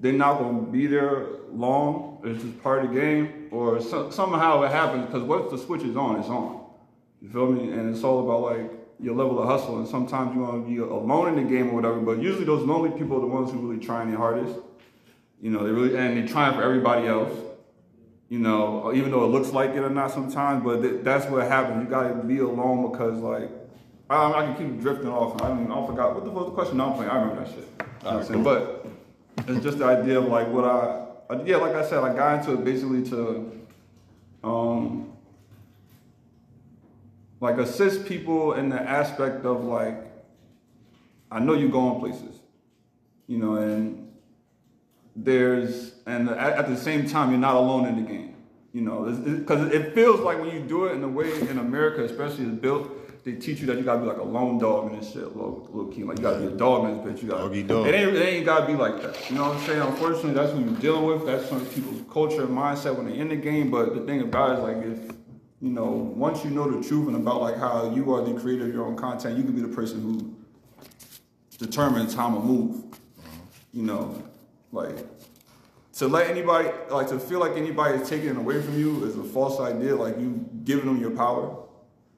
They're 0.00 0.12
not 0.12 0.38
gonna 0.38 0.62
be 0.62 0.86
there 0.86 1.26
long. 1.52 2.20
It's 2.24 2.42
just 2.42 2.62
part 2.62 2.84
of 2.84 2.92
the 2.92 3.00
game, 3.00 3.48
or 3.50 3.80
so, 3.80 4.10
somehow 4.10 4.62
it 4.62 4.70
happens. 4.70 5.06
Because 5.06 5.22
once 5.22 5.50
the 5.50 5.58
switch 5.58 5.82
is 5.82 5.96
on, 5.96 6.18
it's 6.18 6.28
on. 6.28 6.64
You 7.20 7.28
feel 7.28 7.50
me? 7.52 7.72
And 7.72 7.94
it's 7.94 8.02
all 8.02 8.20
about 8.24 8.40
like 8.40 8.70
your 8.98 9.14
level 9.14 9.40
of 9.40 9.48
hustle. 9.48 9.78
And 9.78 9.86
sometimes 9.86 10.34
you 10.34 10.40
want 10.40 10.64
to 10.64 10.70
be 10.70 10.78
alone 10.78 11.36
in 11.36 11.44
the 11.44 11.50
game 11.50 11.70
or 11.70 11.74
whatever. 11.74 12.00
But 12.00 12.22
usually 12.22 12.44
those 12.44 12.62
lonely 12.66 12.90
people 12.98 13.18
are 13.18 13.20
the 13.20 13.26
ones 13.26 13.52
who 13.52 13.58
really 13.58 13.84
trying 13.84 14.08
their 14.08 14.18
hardest. 14.18 14.58
You 15.40 15.50
know, 15.50 15.64
they 15.64 15.70
really 15.70 15.96
and 15.96 16.16
they 16.16 16.30
trying 16.30 16.54
for 16.54 16.62
everybody 16.62 17.06
else. 17.06 17.32
You 18.28 18.38
know, 18.38 18.92
even 18.94 19.10
though 19.10 19.24
it 19.24 19.28
looks 19.28 19.50
like 19.50 19.70
it 19.70 19.80
or 19.80 19.90
not 19.90 20.10
sometimes, 20.10 20.64
but 20.64 20.80
th- 20.80 21.04
that's 21.04 21.26
what 21.26 21.46
happens. 21.46 21.84
You 21.84 21.90
gotta 21.90 22.14
be 22.14 22.38
alone 22.38 22.90
because 22.90 23.18
like 23.18 23.50
I, 24.08 24.32
I 24.32 24.46
can 24.46 24.56
keep 24.56 24.80
drifting 24.80 25.08
off. 25.08 25.40
I 25.42 25.52
mean, 25.52 25.70
I 25.70 25.86
forgot 25.86 26.14
what 26.14 26.24
the 26.24 26.30
fuck 26.30 26.46
the 26.46 26.52
question. 26.52 26.78
No, 26.78 26.90
I'm 26.90 26.94
playing. 26.94 27.10
I 27.10 27.20
remember 27.20 27.44
that 27.44 27.50
shit. 27.50 27.58
You 27.58 27.84
know 27.84 27.86
what 28.00 28.14
I'm 28.14 28.24
saying? 28.24 28.42
But 28.42 28.86
it's 29.48 29.64
just 29.64 29.78
the 29.78 29.84
idea 29.84 30.18
of 30.18 30.26
like 30.26 30.48
what 30.48 30.64
I, 30.64 31.06
uh, 31.30 31.42
yeah, 31.44 31.56
like 31.56 31.74
I 31.74 31.84
said, 31.84 32.02
I 32.02 32.14
got 32.14 32.38
into 32.38 32.52
it 32.60 32.64
basically 32.64 33.02
to, 33.10 33.60
um, 34.44 35.12
like 37.40 37.58
assist 37.58 38.06
people 38.06 38.52
in 38.54 38.68
the 38.68 38.80
aspect 38.80 39.44
of 39.44 39.64
like, 39.64 39.96
I 41.30 41.40
know 41.40 41.54
you're 41.54 41.70
going 41.70 41.98
places, 41.98 42.38
you 43.26 43.38
know, 43.38 43.54
and 43.56 44.12
there's, 45.16 45.94
and 46.06 46.28
at, 46.30 46.38
at 46.38 46.68
the 46.68 46.76
same 46.76 47.08
time, 47.08 47.30
you're 47.30 47.40
not 47.40 47.56
alone 47.56 47.86
in 47.86 47.96
the 47.96 48.08
game, 48.08 48.34
you 48.72 48.82
know, 48.82 49.04
because 49.04 49.66
it, 49.68 49.74
it 49.74 49.94
feels 49.94 50.20
like 50.20 50.38
when 50.38 50.50
you 50.50 50.60
do 50.60 50.84
it 50.84 50.92
in 50.92 51.00
the 51.00 51.08
way 51.08 51.40
in 51.40 51.58
America, 51.58 52.04
especially 52.04 52.44
is 52.44 52.52
built, 52.52 52.90
they 53.24 53.32
teach 53.32 53.60
you 53.60 53.66
that 53.66 53.76
you 53.76 53.84
gotta 53.84 54.00
be 54.00 54.06
like 54.06 54.18
a 54.18 54.22
lone 54.22 54.58
dog 54.58 54.90
in 54.90 54.98
this 54.98 55.12
shit, 55.12 55.36
little, 55.36 55.68
little 55.72 55.92
key. 55.92 56.02
Like 56.02 56.18
you 56.18 56.22
gotta 56.24 56.40
be 56.40 56.46
a 56.46 56.50
dog 56.50 56.88
in 56.88 56.96
this 56.96 57.06
bitch. 57.06 57.22
You 57.22 57.28
gotta, 57.28 57.42
Doggy 57.44 57.62
dog. 57.62 57.86
It 57.86 57.94
ain't, 57.94 58.16
it 58.16 58.20
ain't 58.20 58.44
gotta 58.44 58.66
be 58.66 58.74
like 58.74 59.00
that. 59.00 59.30
You 59.30 59.36
know 59.36 59.48
what 59.48 59.56
I'm 59.58 59.66
saying? 59.66 59.80
Unfortunately, 59.80 60.32
that's 60.32 60.52
what 60.52 60.64
you're 60.64 60.80
dealing 60.80 61.04
with. 61.04 61.26
That's 61.26 61.48
some 61.48 61.64
people's 61.66 62.02
culture 62.12 62.42
and 62.42 62.56
mindset 62.56 62.96
when 62.96 63.06
they're 63.06 63.14
in 63.14 63.28
the 63.28 63.36
game. 63.36 63.70
But 63.70 63.94
the 63.94 64.00
thing 64.00 64.22
about 64.22 64.50
it 64.50 64.54
is 64.54 64.60
like 64.60 64.76
if 64.84 65.16
you 65.60 65.70
know, 65.70 65.90
once 65.90 66.44
you 66.44 66.50
know 66.50 66.68
the 66.68 66.86
truth 66.86 67.06
and 67.06 67.16
about 67.16 67.40
like 67.40 67.56
how 67.56 67.92
you 67.94 68.12
are 68.12 68.24
the 68.24 68.38
creator 68.40 68.64
of 68.64 68.74
your 68.74 68.84
own 68.84 68.96
content, 68.96 69.38
you 69.38 69.44
can 69.44 69.54
be 69.54 69.62
the 69.62 69.68
person 69.68 70.02
who 70.02 70.36
determines 71.58 72.14
how 72.14 72.34
to 72.34 72.40
move. 72.40 72.74
Mm-hmm. 72.74 73.38
You 73.72 73.82
know, 73.84 74.22
like 74.72 74.96
to 75.94 76.08
let 76.08 76.28
anybody 76.28 76.70
like 76.90 77.06
to 77.08 77.20
feel 77.20 77.38
like 77.38 77.56
anybody 77.56 77.98
is 78.00 78.08
taking 78.08 78.30
it 78.30 78.36
away 78.36 78.60
from 78.60 78.76
you 78.76 79.04
is 79.04 79.16
a 79.16 79.22
false 79.22 79.60
idea. 79.60 79.94
Like 79.94 80.18
you 80.18 80.44
giving 80.64 80.86
them 80.86 81.00
your 81.00 81.12
power. 81.12 81.61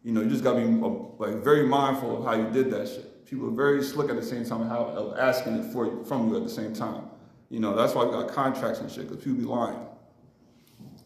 You 0.05 0.13
know, 0.13 0.21
you 0.21 0.29
just 0.29 0.45
gotta 0.45 0.61
be 0.61 0.67
uh, 0.67 0.89
like 1.19 1.43
very 1.43 1.67
mindful 1.67 2.19
of 2.19 2.25
how 2.25 2.35
you 2.35 2.51
did 2.51 2.71
that 2.73 2.87
shit. 2.87 3.27
People 3.27 3.49
are 3.49 3.57
very 3.57 3.83
slick 3.83 4.11
at 4.11 4.17
the 4.17 4.23
same 4.23 4.45
time 4.45 4.69
how 4.69 4.85
of 4.85 5.19
asking 5.19 5.55
it 5.55 5.73
for 5.73 5.87
you, 5.87 6.05
from 6.05 6.29
you 6.29 6.37
at 6.37 6.45
the 6.45 6.51
same 6.51 6.75
time. 6.75 7.05
You 7.49 7.61
know, 7.61 7.75
that's 7.75 7.95
why 7.95 8.05
we 8.05 8.11
got 8.11 8.29
contracts 8.29 8.81
and 8.81 8.91
shit 8.91 9.09
because 9.09 9.25
people 9.25 9.39
be 9.39 9.45
lying. 9.45 9.79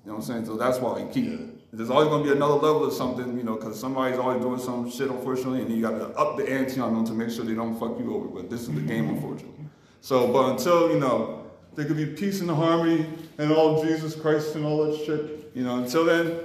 You 0.05 0.12
know 0.12 0.14
what 0.14 0.14
I'm 0.17 0.23
saying? 0.23 0.47
So 0.47 0.57
that's 0.57 0.78
why 0.78 1.00
we 1.00 1.09
keep. 1.12 1.59
There's 1.73 1.90
always 1.90 2.09
gonna 2.09 2.25
be 2.25 2.33
another 2.33 2.55
level 2.55 2.85
of 2.85 2.93
something, 2.93 3.37
you 3.37 3.45
know, 3.45 3.55
because 3.55 3.78
somebody's 3.78 4.19
always 4.19 4.40
doing 4.40 4.59
some 4.59 4.90
shit, 4.90 5.11
unfortunately, 5.11 5.62
and 5.62 5.71
you 5.71 5.81
gotta 5.81 6.07
up 6.17 6.37
the 6.37 6.50
ante 6.50 6.81
on 6.81 6.93
them 6.93 7.05
to 7.07 7.12
make 7.12 7.31
sure 7.31 7.45
they 7.45 7.55
don't 7.55 7.78
fuck 7.78 7.99
you 8.00 8.17
over. 8.17 8.26
But 8.26 8.50
this 8.50 8.62
is 8.62 8.75
the 8.75 8.81
game, 8.81 9.09
unfortunately. 9.11 9.67
So, 10.00 10.33
but 10.33 10.50
until 10.50 10.90
you 10.90 10.99
know, 10.99 11.47
there 11.75 11.85
could 11.85 11.97
be 11.97 12.07
peace 12.07 12.40
and 12.40 12.50
harmony 12.50 13.07
and 13.37 13.52
all 13.52 13.85
Jesus 13.85 14.17
Christ 14.17 14.57
and 14.57 14.64
all 14.64 14.85
that 14.87 15.05
shit. 15.05 15.52
You 15.55 15.62
know, 15.62 15.78
until 15.78 16.05
then, 16.05 16.40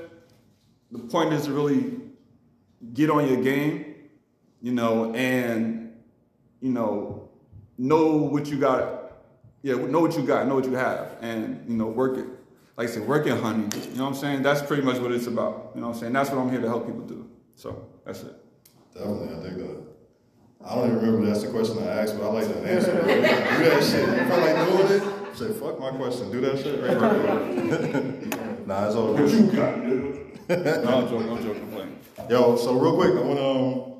the 0.91 0.99
point 0.99 1.33
is 1.33 1.45
to 1.45 1.53
really 1.53 2.03
get 2.93 3.09
on 3.09 3.27
your 3.27 3.41
game, 3.41 3.95
you 4.61 4.71
know, 4.71 5.13
and 5.13 5.93
you 6.61 6.71
know, 6.71 7.29
know 7.77 8.15
what 8.15 8.47
you 8.47 8.57
got. 8.57 9.11
Yeah, 9.61 9.75
know 9.75 10.01
what 10.01 10.17
you 10.17 10.23
got, 10.23 10.47
know 10.47 10.55
what 10.55 10.65
you 10.65 10.73
have, 10.73 11.15
and 11.21 11.63
you 11.69 11.77
know, 11.77 11.87
work 11.87 12.17
it. 12.17 12.27
Like 12.75 12.89
I 12.89 12.91
said, 12.91 13.07
work 13.07 13.27
it, 13.27 13.39
honey. 13.39 13.67
You 13.91 13.95
know 13.95 14.03
what 14.03 14.09
I'm 14.09 14.15
saying? 14.15 14.41
That's 14.41 14.61
pretty 14.61 14.81
much 14.81 14.97
what 14.99 15.11
it's 15.11 15.27
about. 15.27 15.71
You 15.75 15.81
know 15.81 15.87
what 15.87 15.93
I'm 15.93 15.99
saying? 15.99 16.13
That's 16.13 16.31
what 16.31 16.39
I'm 16.39 16.49
here 16.49 16.59
to 16.59 16.67
help 16.67 16.85
people 16.85 17.01
do. 17.01 17.29
So 17.55 17.87
that's 18.05 18.23
it. 18.23 18.35
Definitely, 18.93 19.35
I 19.35 19.41
think 19.41 19.57
that. 19.57 19.83
I 20.65 20.75
don't 20.75 20.85
even 20.87 20.99
remember 20.99 21.25
that's 21.25 21.43
the 21.43 21.49
question 21.49 21.77
I 21.79 21.87
asked, 21.87 22.17
but 22.17 22.27
I 22.27 22.31
like 22.31 22.47
that 22.47 22.63
answer. 22.65 22.91
Do 22.93 23.05
that 23.05 23.83
shit. 23.83 24.07
You 24.07 24.25
feel 24.25 24.39
like 24.39 24.67
doing 24.67 25.01
it, 25.01 25.37
say 25.37 25.59
fuck 25.59 25.79
my 25.79 25.91
question. 25.91 26.31
Do 26.31 26.41
that 26.41 26.57
shit 26.57 26.81
right 26.81 26.99
there. 26.99 28.59
nah, 28.65 28.87
it's 28.87 28.95
all 28.95 29.13
good. 29.13 30.19
No, 30.49 30.57
I'm 30.57 31.07
joking. 31.07 31.29
I'm 31.29 31.41
joking. 31.41 31.61
I'm 31.63 31.71
playing. 31.71 31.99
Yo, 32.29 32.55
so 32.55 32.77
real 32.77 32.95
quick, 32.95 33.11
I 33.15 33.21
want 33.21 33.39
to. 33.39 33.45
Um, 33.45 33.93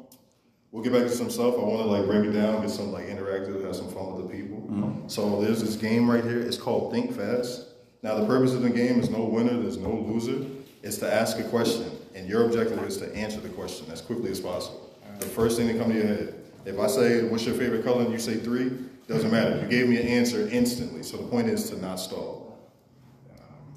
we'll 0.71 0.83
get 0.83 0.93
back 0.93 1.03
to 1.03 1.09
some 1.09 1.29
stuff. 1.29 1.55
I 1.55 1.59
want 1.59 1.81
to 1.81 1.87
like 1.87 2.05
break 2.05 2.25
it 2.25 2.31
down, 2.31 2.61
get 2.61 2.69
some 2.69 2.91
like 2.91 3.07
interactive, 3.07 3.63
have 3.65 3.75
some 3.75 3.89
fun 3.91 4.13
with 4.15 4.27
the 4.27 4.33
people. 4.37 4.59
So 5.07 5.41
there's 5.41 5.61
this 5.61 5.75
game 5.75 6.09
right 6.09 6.23
here. 6.23 6.39
It's 6.39 6.57
called 6.57 6.91
Think 6.91 7.15
Fast. 7.15 7.67
Now 8.01 8.15
the 8.15 8.25
purpose 8.25 8.53
of 8.53 8.61
the 8.61 8.69
game 8.69 8.99
is 8.99 9.09
no 9.09 9.23
winner. 9.23 9.57
There's 9.59 9.77
no 9.77 9.93
loser. 9.93 10.45
It's 10.81 10.97
to 10.97 11.11
ask 11.13 11.39
a 11.39 11.43
question, 11.43 11.91
and 12.15 12.27
your 12.27 12.45
objective 12.45 12.81
is 12.83 12.97
to 12.97 13.13
answer 13.15 13.39
the 13.39 13.49
question 13.49 13.89
as 13.91 14.01
quickly 14.01 14.31
as 14.31 14.39
possible. 14.39 14.97
The 15.19 15.25
first 15.25 15.57
thing 15.57 15.67
that 15.67 15.77
comes 15.77 15.93
to 15.93 15.97
your 15.99 16.07
head. 16.07 16.35
If 16.65 16.79
I 16.79 16.87
say, 16.87 17.23
"What's 17.23 17.45
your 17.45 17.55
favorite 17.55 17.83
color?" 17.83 18.01
and 18.03 18.11
you 18.11 18.19
say 18.19 18.35
three, 18.37 18.71
doesn't 19.07 19.31
matter. 19.31 19.59
You 19.61 19.67
gave 19.67 19.87
me 19.89 19.97
an 19.97 20.07
answer 20.07 20.47
instantly. 20.49 21.03
So 21.03 21.17
the 21.17 21.23
point 21.23 21.47
is 21.47 21.69
to 21.69 21.77
not 21.81 21.97
stall. 21.99 22.57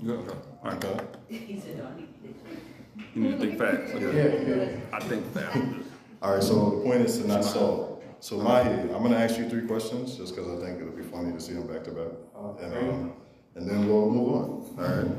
You 0.00 0.06
good? 0.08 0.20
Okay. 0.20 0.38
All 0.64 0.70
right. 0.70 0.84
Okay. 0.84 1.04
He 3.14 3.22
said, 3.22 3.38
"No, 3.38 3.38
I 3.38 3.38
need 3.38 3.38
to 3.38 3.38
think." 3.38 3.38
You 3.38 3.38
need 3.38 3.38
to 3.38 3.38
think 3.38 3.58
fast. 3.58 3.94
Yeah. 3.94 4.08
Yeah, 4.10 4.56
yeah. 4.56 4.76
I 4.92 5.00
think 5.00 5.32
fast. 5.32 5.58
All 6.22 6.34
right, 6.34 6.42
so 6.42 6.70
the 6.70 6.82
point 6.82 7.02
is 7.02 7.18
to 7.18 7.26
not 7.28 7.44
stall. 7.44 8.02
So 8.20 8.38
Mahi, 8.38 8.70
I'm 8.70 9.02
gonna 9.02 9.16
ask 9.16 9.38
you 9.38 9.48
three 9.48 9.66
questions 9.66 10.16
just 10.16 10.34
because 10.34 10.50
I 10.50 10.64
think 10.64 10.80
it'll 10.80 10.92
be 10.96 11.02
funny 11.02 11.32
to 11.32 11.40
see 11.40 11.52
them 11.52 11.66
back 11.66 11.84
to 11.84 11.90
back, 11.90 12.12
and 12.62 12.74
um, 12.90 13.12
and 13.54 13.68
then 13.68 13.86
we'll 13.88 14.10
move 14.10 14.34
on. 14.34 14.84
All 14.84 14.96
right. 14.96 15.10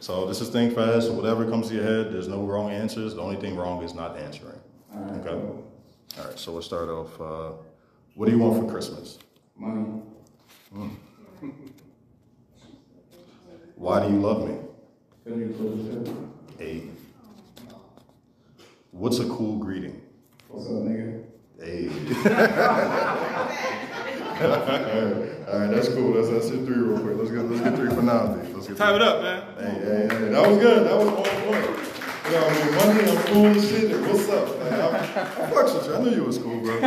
So 0.00 0.26
this 0.26 0.40
is 0.40 0.48
think 0.48 0.74
fast. 0.74 1.10
Whatever 1.12 1.48
comes 1.48 1.68
to 1.68 1.74
your 1.74 1.84
head, 1.84 2.12
there's 2.12 2.28
no 2.28 2.42
wrong 2.44 2.70
answers. 2.70 3.14
The 3.14 3.20
only 3.20 3.36
thing 3.36 3.56
wrong 3.56 3.82
is 3.82 3.94
not 3.94 4.16
answering. 4.18 4.58
All 4.94 5.00
right. 5.02 5.26
Okay. 5.26 5.30
All 6.18 6.24
right. 6.26 6.38
So 6.38 6.52
we'll 6.52 6.62
start 6.62 6.88
off. 6.88 7.20
Uh, 7.20 7.52
what 8.14 8.26
do 8.26 8.32
you 8.32 8.38
want 8.38 8.58
for 8.64 8.70
Christmas? 8.70 9.18
Money. 9.56 10.02
Why 13.76 14.06
do 14.06 14.12
you 14.12 14.20
love 14.20 14.48
me? 14.48 14.56
Cause 15.24 15.36
you 15.38 15.54
cool 15.58 15.78
as 15.78 16.06
shit. 16.06 16.14
A. 16.60 16.82
What's 18.98 19.18
a 19.18 19.28
cool 19.28 19.58
greeting? 19.58 20.00
What's 20.48 20.64
up, 20.68 20.72
nigga? 20.72 21.22
Hey. 21.60 21.88
All 25.52 25.58
right, 25.58 25.70
that's 25.70 25.88
cool. 25.90 26.12
Let's 26.12 26.28
let's 26.30 26.48
three 26.48 26.60
real 26.78 26.98
quick. 27.00 27.18
Let's 27.18 27.30
get 27.30 27.40
let's 27.42 27.60
get 27.60 27.74
three 27.76 27.90
for 27.90 28.00
now, 28.00 28.28
D. 28.28 28.50
Let's 28.54 28.68
get 28.68 28.78
Time 28.78 28.96
three. 28.96 29.04
it 29.04 29.12
up, 29.12 29.20
man. 29.22 29.42
Hey, 29.58 29.80
hey, 29.84 30.08
hey, 30.08 30.28
that 30.30 30.48
was 30.48 30.58
good. 30.58 30.86
That 30.86 30.96
was 30.96 31.08
on 31.08 31.14
point. 31.14 31.26
You 32.24 32.30
know, 32.32 32.46
I 32.46 32.48
mean, 32.54 32.74
Monday 32.74 33.06
I'm 33.10 33.18
cool 33.26 33.44
and 33.44 33.60
shit. 33.60 33.90
And 33.92 34.00
what's 34.06 34.28
up? 34.30 34.48
Like, 34.60 34.72
I'm, 34.72 34.94
I 35.54 35.56
with 35.74 35.86
you. 35.86 35.94
I 35.94 35.96
knew 36.02 36.10
you 36.16 36.24
was 36.24 36.38
cool, 36.38 36.58
bro. 36.60 36.74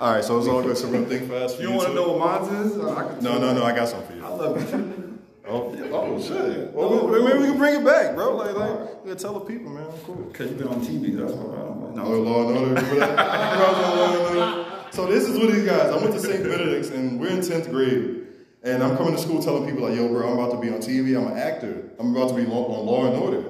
all 0.00 0.12
right, 0.14 0.24
so 0.24 0.38
it's 0.38 0.48
all 0.48 0.62
good. 0.62 0.78
So 0.78 0.86
we're 0.86 0.94
gonna 0.94 1.06
think 1.06 1.28
fast. 1.30 1.56
For 1.56 1.62
You 1.62 1.68
don't 1.68 1.76
want 1.76 1.88
to 1.88 1.94
too? 1.94 2.00
know 2.00 2.08
what 2.12 2.42
mine 2.42 2.54
is? 2.64 2.74
No, 3.22 3.38
no, 3.38 3.52
no. 3.52 3.62
I 3.64 3.72
got 3.76 3.86
something 3.88 4.08
for 4.08 4.14
you. 4.14 4.24
I 4.24 4.28
love 4.30 4.56
you. 4.72 5.05
Oh, 5.48 5.74
oh, 5.76 5.92
oh 5.92 6.20
shit. 6.22 6.72
Well, 6.72 7.06
we- 7.06 7.22
maybe 7.22 7.38
we 7.38 7.44
can 7.46 7.58
bring 7.58 7.74
it 7.76 7.84
back, 7.84 8.14
bro. 8.14 8.36
Like, 8.36 8.56
like, 8.56 8.88
yeah, 9.04 9.14
tell 9.14 9.34
the 9.34 9.40
people, 9.40 9.70
man. 9.70 9.84
I'm 9.86 9.98
cool. 10.00 10.16
Because 10.16 10.50
you've 10.50 10.58
been 10.58 10.68
on 10.68 10.80
TV, 10.80 11.16
that's 11.16 11.32
don't. 11.32 11.98
Oh, 11.98 12.20
Law 12.20 12.48
and 12.48 12.58
Order. 12.58 12.68
remember 12.74 12.94
that? 12.96 13.08
Remember 13.08 13.22
I 13.22 13.70
was 13.70 13.78
on 13.84 13.96
Law 13.96 14.28
and 14.28 14.38
Order? 14.38 14.72
So 14.90 15.06
this 15.06 15.28
is 15.28 15.38
what 15.38 15.52
these 15.52 15.64
guys. 15.64 15.90
I 15.92 15.96
went 15.96 16.12
to 16.14 16.20
St. 16.20 16.42
Benedict's 16.42 16.90
and 16.90 17.20
we're 17.20 17.28
in 17.28 17.42
tenth 17.42 17.70
grade, 17.70 18.26
and 18.62 18.82
I'm 18.82 18.96
coming 18.96 19.14
to 19.14 19.20
school 19.20 19.42
telling 19.42 19.66
people 19.68 19.88
like, 19.88 19.96
"Yo, 19.96 20.08
bro, 20.08 20.26
I'm 20.28 20.38
about 20.38 20.52
to 20.52 20.60
be 20.60 20.72
on 20.72 20.80
TV. 20.80 21.16
I'm 21.16 21.30
an 21.30 21.38
actor. 21.38 21.90
I'm 21.98 22.14
about 22.14 22.30
to 22.30 22.34
be 22.34 22.42
on 22.42 22.48
Law 22.50 23.06
and 23.06 23.16
Order." 23.16 23.44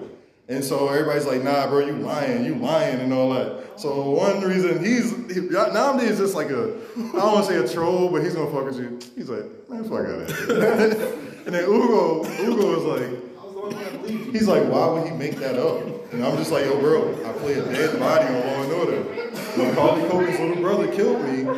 And 0.49 0.63
so 0.63 0.89
everybody's 0.89 1.27
like, 1.27 1.43
"Nah, 1.43 1.67
bro, 1.69 1.81
you 1.81 1.93
lying. 1.93 2.45
You 2.45 2.55
lying," 2.57 3.01
and 3.01 3.13
all 3.13 3.31
that. 3.35 3.81
So 3.81 4.11
one 4.11 4.41
reason 4.43 4.85
he's 4.85 5.11
he, 5.35 5.41
nowadays 5.49 6.13
is 6.13 6.19
just 6.19 6.35
like 6.35 6.51
a 6.51 6.75
I 6.97 7.01
don't 7.13 7.15
want 7.15 7.47
to 7.47 7.53
say 7.53 7.57
a 7.59 7.69
troll, 7.69 8.09
but 8.11 8.23
he's 8.23 8.35
gonna 8.35 8.51
fuck 8.51 8.65
with 8.65 8.79
you. 8.79 8.99
He's 9.17 9.29
like, 9.29 9.45
"Man, 9.69 9.85
fuck 9.85 10.07
out 10.07 10.23
of 10.23 10.37
here." 10.37 11.13
and 11.47 11.55
then 11.55 11.65
Ugo, 11.65 12.25
Ugo 12.25 12.77
is 12.77 12.85
like. 12.85 13.23
He's 14.07 14.47
like, 14.47 14.63
why 14.69 14.87
would 14.87 15.09
he 15.09 15.13
make 15.17 15.37
that 15.37 15.59
up? 15.59 15.83
And 16.13 16.25
I'm 16.25 16.37
just 16.37 16.53
like, 16.53 16.65
yo, 16.67 16.79
bro, 16.79 17.13
I 17.29 17.33
play 17.39 17.55
a 17.55 17.65
dead 17.65 17.99
body 17.99 18.27
on 18.27 18.35
Law 18.35 18.63
and 18.63 18.73
Order. 18.73 19.05
Macaulay 19.57 20.09
Culkin's 20.09 20.39
little 20.39 20.63
brother 20.63 20.93
killed 20.93 21.23
me. 21.23 21.49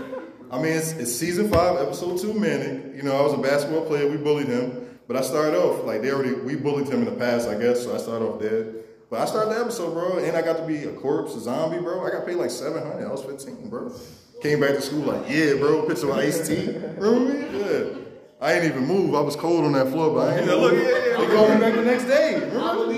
I 0.50 0.56
mean, 0.56 0.72
it's, 0.72 0.92
it's 0.92 1.14
season 1.14 1.50
five, 1.50 1.78
episode 1.78 2.18
two, 2.18 2.32
Manic. 2.32 2.96
You 2.96 3.02
know, 3.02 3.14
I 3.14 3.20
was 3.20 3.34
a 3.34 3.38
basketball 3.38 3.84
player. 3.84 4.08
We 4.08 4.16
bullied 4.16 4.46
him, 4.46 4.88
but 5.06 5.16
I 5.16 5.20
started 5.20 5.58
off 5.58 5.84
like 5.84 6.00
they 6.00 6.10
already 6.10 6.32
we 6.32 6.56
bullied 6.56 6.88
him 6.88 7.00
in 7.00 7.04
the 7.04 7.16
past, 7.16 7.46
I 7.48 7.58
guess. 7.58 7.82
So 7.82 7.94
I 7.94 7.98
started 7.98 8.24
off 8.24 8.40
dead. 8.40 8.76
But 9.10 9.20
I 9.20 9.26
started 9.26 9.54
the 9.54 9.60
episode, 9.60 9.92
bro, 9.92 10.18
and 10.18 10.34
I 10.34 10.40
got 10.40 10.56
to 10.56 10.66
be 10.66 10.84
a 10.84 10.92
corpse, 10.92 11.34
a 11.34 11.40
zombie, 11.40 11.80
bro. 11.80 12.06
I 12.06 12.10
got 12.10 12.24
paid 12.24 12.36
like 12.36 12.50
seven 12.50 12.82
hundred. 12.82 13.06
I 13.06 13.10
was 13.10 13.22
fifteen, 13.22 13.68
bro. 13.68 13.92
Came 14.40 14.60
back 14.60 14.70
to 14.70 14.80
school 14.80 15.00
like, 15.00 15.28
yeah, 15.28 15.54
bro. 15.54 15.82
Picture 15.86 16.10
of 16.10 16.16
Ice 16.16 16.48
T. 16.48 16.68
Remember 16.96 17.34
me? 17.34 17.58
Yeah. 17.58 18.07
I 18.40 18.52
ain't 18.52 18.64
even 18.64 18.86
move. 18.86 19.14
I 19.14 19.20
was 19.20 19.34
cold 19.34 19.64
on 19.64 19.72
that 19.72 19.88
floor, 19.88 20.14
but 20.14 20.28
I 20.28 20.38
ain't 20.38 20.46
Yeah, 20.46 20.54
look, 20.54 20.72
yeah, 20.72 20.80
yeah, 20.80 21.16
They 21.16 21.34
called 21.34 21.50
me 21.50 21.60
back 21.60 21.74
the 21.74 21.82
next 21.82 22.04
day. 22.04 22.34
Remember? 22.34 22.92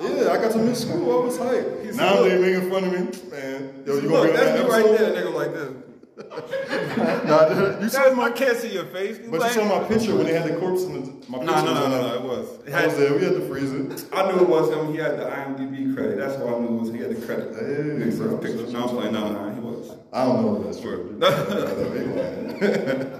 Yeah, 0.00 0.32
I 0.32 0.36
got 0.38 0.52
to 0.52 0.58
miss 0.58 0.82
school. 0.82 1.22
I 1.22 1.24
was 1.26 1.38
hyped. 1.38 1.94
Now 1.94 2.22
they 2.22 2.38
making 2.38 2.70
fun 2.70 2.84
of 2.84 2.92
me, 2.92 3.30
man. 3.30 3.82
Yo, 3.86 3.94
you 3.96 4.08
gonna 4.08 4.20
Look, 4.20 4.32
that's 4.32 4.52
that 4.52 4.64
me 4.64 4.70
right 4.70 4.98
there, 4.98 5.12
nigga, 5.12 5.34
like 5.34 5.52
this. 5.52 5.72
Nah, 6.96 7.48
you 7.50 7.88
That's, 7.88 8.16
my, 8.16 8.30
can't 8.30 8.56
see 8.56 8.72
your 8.72 8.86
face. 8.86 9.18
but 9.18 9.42
you 9.42 9.50
saw 9.50 9.80
my 9.80 9.86
picture 9.86 10.14
when 10.16 10.24
they 10.26 10.32
had 10.32 10.48
the 10.50 10.56
corpse 10.56 10.84
in 10.84 10.92
the. 10.94 11.00
My 11.28 11.38
picture 11.38 11.54
no, 11.54 11.64
no, 11.64 11.88
no, 11.88 12.00
no, 12.00 12.14
it 12.14 12.22
was. 12.22 12.66
It 12.66 12.72
I 12.72 12.86
was 12.86 12.96
there. 12.96 13.14
We 13.14 13.22
had 13.22 13.34
to 13.34 13.46
freeze 13.46 13.72
it. 13.72 14.06
I 14.14 14.32
knew 14.32 14.40
it 14.40 14.48
was 14.48 14.70
him. 14.70 14.92
He 14.92 14.98
had 14.98 15.18
the 15.18 15.24
IMDb 15.24 15.94
credit. 15.94 16.16
That's 16.16 16.36
how 16.36 16.56
I 16.56 16.58
knew 16.60 16.68
it 16.68 16.80
was. 16.80 16.90
He 16.90 16.98
had 16.98 17.10
the 17.10 17.26
credit. 17.26 17.54
Hey, 17.54 18.16
bro. 18.16 18.38
picture. 18.38 18.66
No, 18.68 18.82
I'm 18.84 18.88
playing. 18.88 19.12
No, 19.12 19.30
no, 19.30 19.52
he 19.52 19.60
was. 19.60 19.90
I 20.12 20.24
don't 20.24 20.42
know 20.42 20.56
if 20.56 20.64
that's 20.64 20.80
true. 20.80 21.18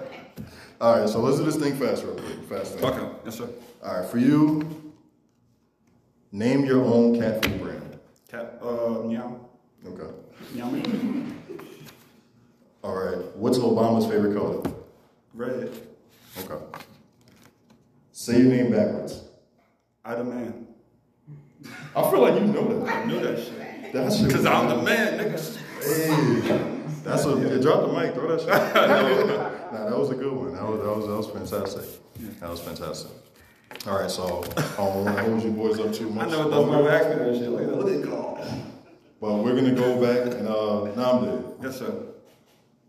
All 0.79 1.01
right, 1.01 1.09
so 1.09 1.21
let's 1.21 1.39
do 1.39 1.45
this 1.45 1.57
thing 1.57 1.75
fast, 1.77 2.05
real 2.05 2.15
quick. 2.15 2.43
Fast 2.49 2.75
thing. 2.75 2.85
Okay. 2.85 3.09
Yes, 3.25 3.39
sir. 3.39 3.49
All 3.83 4.01
right, 4.01 4.11
for 4.11 4.19
you, 4.19 4.93
name 6.33 6.67
your 6.67 6.85
own 6.85 7.19
cat 7.19 7.43
food 7.43 7.63
brand. 7.63 7.99
Cat. 8.31 8.59
Uh, 8.61 9.03
meow. 9.05 9.41
Okay. 9.87 10.13
Meow. 10.55 10.67
All 12.83 12.95
right, 12.95 13.37
what's 13.37 13.59
Obama's 13.59 14.05
favorite 14.05 14.37
color? 14.37 14.63
Red. 15.33 15.71
Okay. 16.39 16.65
Say 18.13 18.41
your 18.41 18.53
name 18.53 18.71
backwards. 18.71 19.23
I 20.05 20.15
the 20.15 20.25
man. 20.25 20.67
I 21.95 22.11
feel 22.11 22.21
like 22.21 22.35
you 22.35 22.47
know 22.49 22.85
that. 22.85 22.95
I 22.95 23.05
knew 23.07 23.21
that 23.21 23.39
shit. 23.39 23.93
That 23.95 24.13
shit. 24.13 24.31
Cause 24.31 24.45
I'm 24.45 24.69
the 24.69 24.83
man, 24.83 25.19
nigga. 25.19 25.57
Hey, 25.83 26.76
that's 27.07 27.25
a 27.25 27.31
yeah, 27.31 27.61
drop 27.61 27.87
the 27.87 27.93
mic, 27.93 28.15
throw 28.15 28.37
that 28.37 28.41
shit. 28.41 28.49
nah, 29.73 29.89
that 29.91 29.99
was 29.99 30.11
a 30.11 30.15
good 30.15 30.33
one. 30.33 30.55
That 30.55 30.65
was 30.67 30.81
that 30.81 30.97
was 30.97 31.07
that 31.07 31.17
was 31.39 31.51
fantastic. 31.51 32.41
That 32.41 32.51
was 32.51 32.61
fantastic. 32.61 33.11
All 33.87 33.99
right, 34.01 34.11
so 34.11 34.43
um, 34.79 35.05
what 35.15 35.31
was 35.31 35.45
you 35.45 35.51
boys 35.51 35.79
up 35.79 35.93
to? 35.95 36.05
I 36.05 36.13
Much? 36.13 36.31
know 36.31 36.51
those 36.51 36.67
my 36.67 36.91
ask 36.91 37.09
me 37.09 37.15
that 37.25 37.39
shit 37.39 37.49
like 37.51 37.67
that. 37.67 37.77
What 37.77 37.87
they 37.87 38.03
call? 38.03 38.45
But 39.21 39.35
we're 39.45 39.55
gonna 39.55 39.75
go 39.75 40.01
back 40.01 40.35
and 40.35 40.49
uh, 40.49 40.93
Namdi. 41.01 41.63
Yes, 41.63 41.79
sir. 41.79 41.95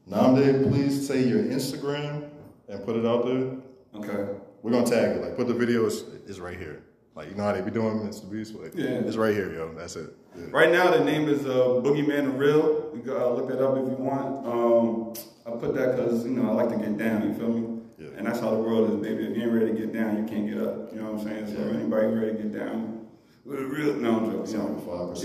Namdi, 0.10 0.70
please 0.72 1.08
say 1.08 1.24
your 1.24 1.44
Instagram 1.44 2.30
and 2.68 2.84
put 2.86 2.96
it 2.96 3.06
out 3.06 3.26
there. 3.26 3.52
Okay. 3.96 4.34
We're 4.62 4.72
gonna 4.72 4.86
tag 4.86 5.18
it. 5.18 5.22
Like, 5.22 5.36
put 5.36 5.48
the 5.48 5.54
video 5.54 5.86
is, 5.86 6.02
is 6.26 6.40
right 6.40 6.58
here. 6.58 6.84
Like, 7.16 7.30
you 7.30 7.36
know 7.36 7.44
how 7.44 7.54
they 7.54 7.62
be 7.62 7.72
doing 7.72 8.00
Mr. 8.00 8.30
Beast? 8.32 8.54
Like, 8.56 8.74
Yeah. 8.76 9.00
It's 9.08 9.16
right 9.18 9.34
here, 9.34 9.52
yo. 9.54 9.74
That's 9.74 9.96
it. 9.96 10.16
Right 10.52 10.72
now, 10.72 10.92
the 10.92 11.04
name 11.04 11.28
is 11.28 11.46
uh, 11.46 11.82
Boogeyman 11.84 12.24
the 12.26 12.30
Real. 12.32 12.92
You 12.96 13.02
can 13.02 13.12
uh, 13.14 13.28
look 13.30 13.48
that 13.50 13.64
up 13.64 13.78
if 13.78 13.84
you 13.90 13.96
want. 13.98 14.46
Um, 14.46 15.14
I 15.46 15.52
put 15.58 15.76
that 15.76 15.96
because 15.96 16.26
you 16.26 16.32
know 16.32 16.50
I 16.50 16.54
like 16.54 16.70
to 16.70 16.78
get 16.78 16.98
down. 16.98 17.28
You 17.28 17.34
feel 17.34 17.50
me? 17.50 17.82
Yeah. 17.98 18.08
And 18.18 18.28
that's 18.28 18.40
how 18.40 18.52
the 18.52 18.58
world 18.58 18.90
is, 18.92 18.96
baby. 19.02 19.26
If 19.26 19.36
you 19.38 19.44
ain't 19.44 19.52
ready 19.52 19.68
to 19.68 19.74
get 19.74 19.94
down, 19.94 20.18
you 20.18 20.24
can't 20.26 20.48
get 20.48 20.58
up. 20.60 20.94
You 20.94 21.02
know 21.02 21.12
what 21.12 21.22
I'm 21.22 21.28
saying? 21.28 21.48
So 21.48 21.54
Yeah. 21.64 21.74
anybody 21.80 22.08
ready 22.08 22.32
to 22.38 22.44
get 22.44 22.54
down 22.54 23.08
with 23.46 23.60
a 23.60 23.66
real? 23.66 23.94
No, 23.96 24.18
I'm 24.18 24.32
joking. 24.32 24.52
You 24.54 24.58
know. 24.60 25.14
75%. 25.14 25.24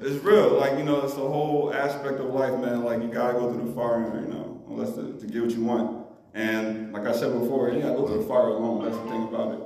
Yeah, 0.00 0.06
it's 0.08 0.24
real. 0.24 0.50
Like 0.58 0.78
you 0.78 0.84
know, 0.84 1.00
it's 1.04 1.14
the 1.14 1.20
whole 1.20 1.72
aspect 1.74 2.18
of 2.20 2.26
life, 2.34 2.58
man. 2.58 2.82
Like 2.84 3.02
you 3.02 3.08
gotta 3.08 3.34
go 3.38 3.52
through 3.52 3.66
the 3.68 3.72
fire, 3.74 4.20
you 4.24 4.32
know, 4.32 4.62
unless 4.68 4.94
to, 4.94 5.18
to 5.18 5.26
get 5.26 5.42
what 5.42 5.50
you 5.52 5.64
want. 5.64 6.06
And 6.34 6.92
like 6.92 7.06
I 7.06 7.12
said 7.12 7.32
before, 7.38 7.70
you 7.70 7.80
gotta 7.80 7.94
go 7.94 8.06
through 8.06 8.22
the 8.22 8.28
fire 8.28 8.48
alone. 8.48 8.84
That's 8.84 8.96
the 8.96 9.04
thing 9.04 9.22
about 9.24 9.52
it. 9.54 9.60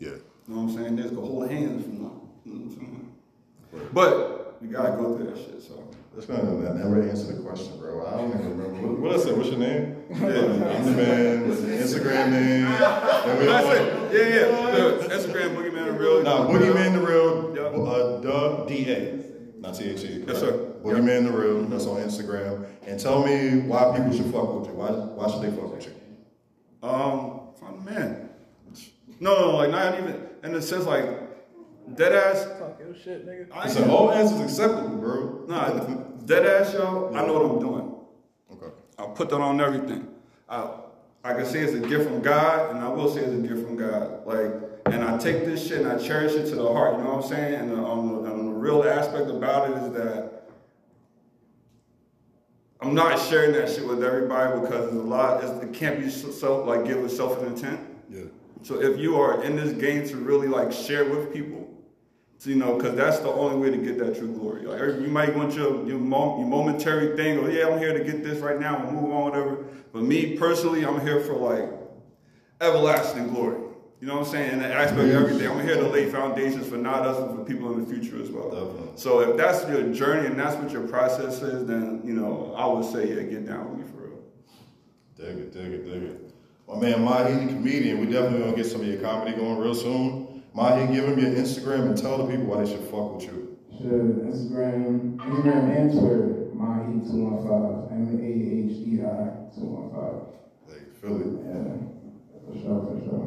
Yeah. 0.00 0.08
You 0.10 0.54
know 0.54 0.62
what 0.62 0.70
I'm 0.70 0.76
saying? 0.76 0.96
Just 0.98 1.14
go 1.14 1.20
hold 1.22 1.50
hands 1.50 1.84
from. 1.84 1.92
You 1.94 2.00
know 2.00 2.10
what 2.44 2.54
I'm 2.54 2.70
saying? 2.70 2.95
But 3.92 4.58
you 4.62 4.68
gotta 4.68 4.92
go 4.96 5.16
through 5.16 5.26
that 5.30 5.36
shit. 5.38 5.62
So 5.62 5.82
That's 6.14 6.26
gonna 6.26 6.74
never 6.74 7.02
answer 7.08 7.32
the 7.34 7.42
question, 7.42 7.78
bro. 7.78 8.06
I 8.06 8.10
don't 8.12 8.28
even 8.30 8.58
remember. 8.58 8.88
What, 8.88 9.00
what 9.00 9.12
I 9.12 9.18
said? 9.22 9.36
What's 9.36 9.50
your 9.50 9.58
name? 9.58 10.02
Yeah. 10.10 10.16
I'm 10.16 10.84
the 10.84 10.92
man. 10.92 11.48
What's 11.48 11.60
the 11.60 11.68
Instagram 11.68 12.30
name? 12.30 12.66
And 12.66 13.38
we 13.38 13.46
that's 13.46 13.66
all- 13.66 13.72
it. 13.72 14.12
Yeah, 14.12 14.28
yeah. 14.28 14.76
The 15.08 15.14
Instagram 15.14 15.56
Boogeyman 15.56 15.84
the 15.86 15.92
Real. 15.92 16.22
Nah, 16.22 16.46
Boogeyman 16.48 16.92
the 16.94 17.06
Real. 17.06 17.54
Yeah. 17.56 17.62
Uh, 17.62 18.20
duh, 18.20 18.64
D 18.66 18.90
A, 18.90 19.24
not 19.60 19.74
T 19.74 19.90
H 19.90 20.04
E. 20.04 20.24
Yes, 20.26 20.38
sir. 20.40 20.52
Boogeyman 20.82 21.24
the 21.26 21.32
Real. 21.32 21.62
That's 21.64 21.86
on 21.86 22.00
Instagram. 22.00 22.66
And 22.86 22.98
tell 23.00 23.24
me 23.26 23.58
why 23.60 23.96
people 23.96 24.12
should 24.16 24.32
fuck 24.32 24.54
with 24.60 24.68
you. 24.68 24.74
Why? 24.74 24.90
Why 24.90 25.30
should 25.30 25.42
they 25.42 25.50
fuck 25.54 25.74
with 25.74 25.86
you? 25.86 25.92
Um, 26.88 27.40
I'm 27.66 27.84
the 27.84 27.90
man. 27.90 28.30
No, 29.18 29.34
no, 29.50 29.56
like 29.56 29.70
not 29.70 29.98
even 29.98 30.28
in 30.44 30.52
the 30.52 30.62
sense 30.62 30.84
like 30.84 31.04
dead 31.94 32.12
ass. 32.12 32.44
Talk 32.58 32.78
your 32.80 32.94
shit, 32.94 33.26
nigga. 33.26 33.52
I 33.52 33.64
I 33.64 33.66
said 33.68 33.88
all 33.88 34.10
answers 34.10 34.40
acceptable, 34.40 34.96
bro. 34.96 35.44
Nah, 35.46 35.70
dead 36.24 36.46
ass 36.46 36.74
yo. 36.74 37.12
I 37.14 37.26
know 37.26 37.32
what 37.34 37.50
I'm 37.50 37.60
doing. 37.60 37.94
Okay. 38.52 38.72
I 38.98 39.06
put 39.06 39.28
that 39.30 39.40
on 39.40 39.60
everything. 39.60 40.08
I, 40.48 40.70
I 41.24 41.34
can 41.34 41.46
say 41.46 41.60
it's 41.60 41.74
a 41.74 41.80
gift 41.80 42.08
from 42.08 42.22
God, 42.22 42.70
and 42.70 42.84
I 42.84 42.88
will 42.88 43.12
say 43.12 43.20
it's 43.20 43.32
a 43.32 43.48
gift 43.48 43.66
from 43.66 43.76
God. 43.76 44.26
Like, 44.26 44.52
and 44.86 45.02
I 45.02 45.18
take 45.18 45.44
this 45.44 45.66
shit 45.66 45.80
and 45.80 45.88
I 45.88 45.98
cherish 45.98 46.32
it 46.32 46.48
to 46.50 46.54
the 46.54 46.72
heart. 46.72 46.98
You 46.98 47.04
know 47.04 47.14
what 47.14 47.24
I'm 47.24 47.28
saying? 47.28 47.54
And 47.54 47.70
the, 47.72 47.76
on, 47.76 48.22
the, 48.22 48.30
on 48.30 48.46
the 48.46 48.52
real 48.52 48.84
aspect 48.84 49.28
about 49.28 49.70
it 49.70 49.76
is 49.78 49.92
that 49.94 50.36
I'm 52.80 52.94
not 52.94 53.18
sharing 53.18 53.52
that 53.52 53.68
shit 53.68 53.86
with 53.86 54.04
everybody 54.04 54.60
because 54.60 54.90
there's 54.90 55.02
a 55.02 55.06
lot. 55.06 55.42
It's, 55.42 55.64
it 55.64 55.72
can't 55.72 55.98
be 55.98 56.08
self 56.10 56.66
like 56.66 56.84
give 56.84 56.98
with 56.98 57.10
self 57.10 57.42
intent. 57.42 57.80
Yeah. 58.08 58.22
So 58.62 58.80
if 58.80 58.98
you 58.98 59.16
are 59.20 59.42
in 59.42 59.56
this 59.56 59.72
game 59.72 60.06
to 60.08 60.16
really 60.16 60.46
like 60.46 60.70
share 60.70 61.04
with 61.04 61.32
people, 61.32 61.68
so, 62.38 62.50
you 62.50 62.56
know, 62.56 62.76
because 62.76 62.94
that's 62.94 63.18
the 63.20 63.30
only 63.30 63.56
way 63.56 63.74
to 63.74 63.82
get 63.82 63.98
that 63.98 64.18
true 64.18 64.32
glory. 64.32 64.66
Like 64.66 65.00
you 65.00 65.08
might 65.08 65.34
want 65.34 65.54
your 65.54 65.86
your, 65.86 65.98
mom, 65.98 66.40
your 66.40 66.48
momentary 66.48 67.16
thing, 67.16 67.38
or 67.38 67.50
yeah, 67.50 67.68
I'm 67.68 67.78
here 67.78 67.96
to 67.96 68.04
get 68.04 68.22
this 68.22 68.40
right 68.40 68.60
now 68.60 68.76
and 68.76 68.94
move 68.94 69.10
on, 69.10 69.30
whatever. 69.30 69.64
But 69.92 70.02
me 70.02 70.36
personally, 70.36 70.84
I'm 70.84 71.00
here 71.00 71.20
for 71.20 71.34
like 71.34 71.70
everlasting 72.60 73.28
glory. 73.28 73.62
You 74.00 74.08
know 74.08 74.18
what 74.18 74.26
I'm 74.26 74.32
saying? 74.32 74.52
In 74.52 74.58
the 74.58 74.66
aspect 74.66 75.00
of 75.00 75.10
everything, 75.10 75.50
I'm 75.50 75.66
here 75.66 75.76
to 75.76 75.88
lay 75.88 76.10
foundations 76.10 76.68
for 76.68 76.76
not 76.76 77.06
us, 77.06 77.18
but 77.18 77.34
for 77.34 77.44
people 77.44 77.72
in 77.72 77.82
the 77.82 77.86
future 77.86 78.20
as 78.20 78.30
well. 78.30 78.50
Definitely. 78.50 78.92
So 78.96 79.20
if 79.20 79.38
that's 79.38 79.66
your 79.70 79.90
journey 79.94 80.26
and 80.26 80.38
that's 80.38 80.54
what 80.56 80.70
your 80.70 80.86
process 80.86 81.40
is, 81.40 81.66
then 81.66 82.02
you 82.04 82.12
know 82.12 82.54
I 82.54 82.66
would 82.66 82.84
say 82.84 83.08
yeah, 83.08 83.22
get 83.22 83.46
down 83.46 83.70
with 83.70 83.86
me 83.86 83.90
for 83.90 84.08
real. 84.08 84.18
Dig 85.16 85.38
it, 85.38 85.52
dig 85.54 85.72
it, 85.72 85.84
dig 85.86 86.02
it. 86.02 86.32
My 86.68 86.78
man 86.78 87.02
Mahi, 87.02 87.46
comedian, 87.46 88.00
we 88.00 88.12
definitely 88.12 88.40
gonna 88.40 88.56
get 88.56 88.66
some 88.66 88.82
of 88.82 88.86
your 88.86 89.00
comedy 89.00 89.34
going 89.34 89.56
real 89.56 89.74
soon. 89.74 90.35
Mahi, 90.56 90.86
give 90.94 91.04
him 91.04 91.18
your 91.18 91.32
Instagram 91.32 91.86
and 91.92 91.96
tell 91.98 92.16
the 92.16 92.30
people 92.32 92.46
why 92.46 92.64
they 92.64 92.70
should 92.70 92.80
fuck 92.88 93.14
with 93.16 93.24
you. 93.24 93.58
Sure, 93.76 94.04
Instagram, 94.24 95.16
Instagram 95.18 95.76
and 95.76 95.92
Twitter, 95.92 96.48
Mahi215, 96.56 97.92
M-A-H-E-I 97.92 99.52
215. 99.52 100.32
Hey, 100.66 100.80
Philly. 100.98 101.28
Yeah, 101.44 101.76
for 102.48 102.54
sure, 102.58 102.80
for 102.88 102.96
sure. 103.04 103.26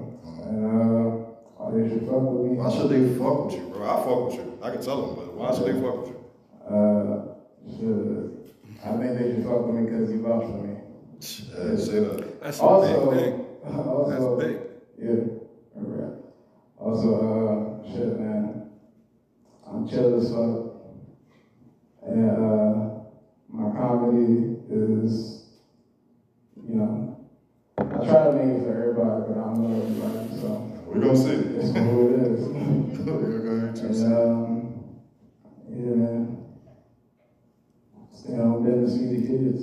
And, 0.49 0.65
uh, 0.65 1.59
oh, 1.59 1.69
they 1.77 1.87
should 1.87 2.01
fuck 2.09 2.21
with 2.33 2.49
me. 2.49 2.57
Why 2.57 2.67
should 2.73 2.89
they 2.89 3.03
fuck 3.19 3.45
with 3.45 3.55
you, 3.61 3.69
bro? 3.69 3.85
I 3.85 3.95
fuck 4.03 4.25
with 4.25 4.35
you. 4.35 4.57
I 4.63 4.71
can 4.71 4.81
tell 4.81 5.05
them, 5.05 5.15
but 5.15 5.33
why 5.35 5.53
should 5.53 5.65
they 5.69 5.77
fuck 5.79 5.97
with 6.01 6.09
you? 6.09 6.17
Uh, 6.65 7.37
should, 7.77 8.49
I 8.83 8.97
think 8.97 9.19
they 9.19 9.35
should 9.35 9.45
fuck 9.45 9.67
with 9.67 9.75
me 9.75 9.81
because 9.85 10.09
you 10.09 10.21
vouch 10.25 10.49
for 10.49 10.65
me. 10.65 10.73
Yeah, 11.21 11.77
say 11.77 11.99
that. 11.99 12.41
That's 12.41 12.59
Also, 12.59 13.11
a 13.11 13.13
big 13.13 13.21
thing. 13.23 13.45
also, 13.77 14.09
That's 14.09 14.43
big. 14.43 14.57
Yeah, 14.97 15.09
alright. 15.11 15.38
Also, 16.89 17.83
uh, 17.85 17.91
shit, 17.91 18.19
man. 18.19 18.71
I'm 19.67 19.87
chill 19.87 20.19
as 20.19 20.31
fuck. 20.31 20.81
And 22.01 22.29
uh, 22.31 23.01
my 23.49 23.69
comedy 23.77 24.57
is, 24.71 25.43
you 26.67 26.75
know, 26.75 27.27
I 27.77 27.83
try 27.83 28.23
to 28.23 28.31
make 28.33 28.57
it 28.57 28.63
for 28.63 28.73
everybody, 28.73 29.21
but 29.27 29.37
I 29.37 29.43
don't 29.53 29.69
know 29.69 29.81
everybody, 29.83 30.41
so 30.41 30.47
We're 30.87 30.99
gonna 30.99 31.15
see. 31.15 31.29
it's 31.29 31.77
who 31.77 32.09
it 32.09 32.19
is. 32.21 32.47
We're 33.05 33.39
going 33.39 33.73
to 33.75 33.85
and 33.85 33.95
see. 33.95 34.05
um, 34.05 34.83
yeah, 35.69 35.93
man. 35.93 36.37
Stay 38.15 38.33
on 38.33 38.63
business, 38.63 38.97
feed 38.97 39.11
the 39.11 39.27
kids. 39.27 39.61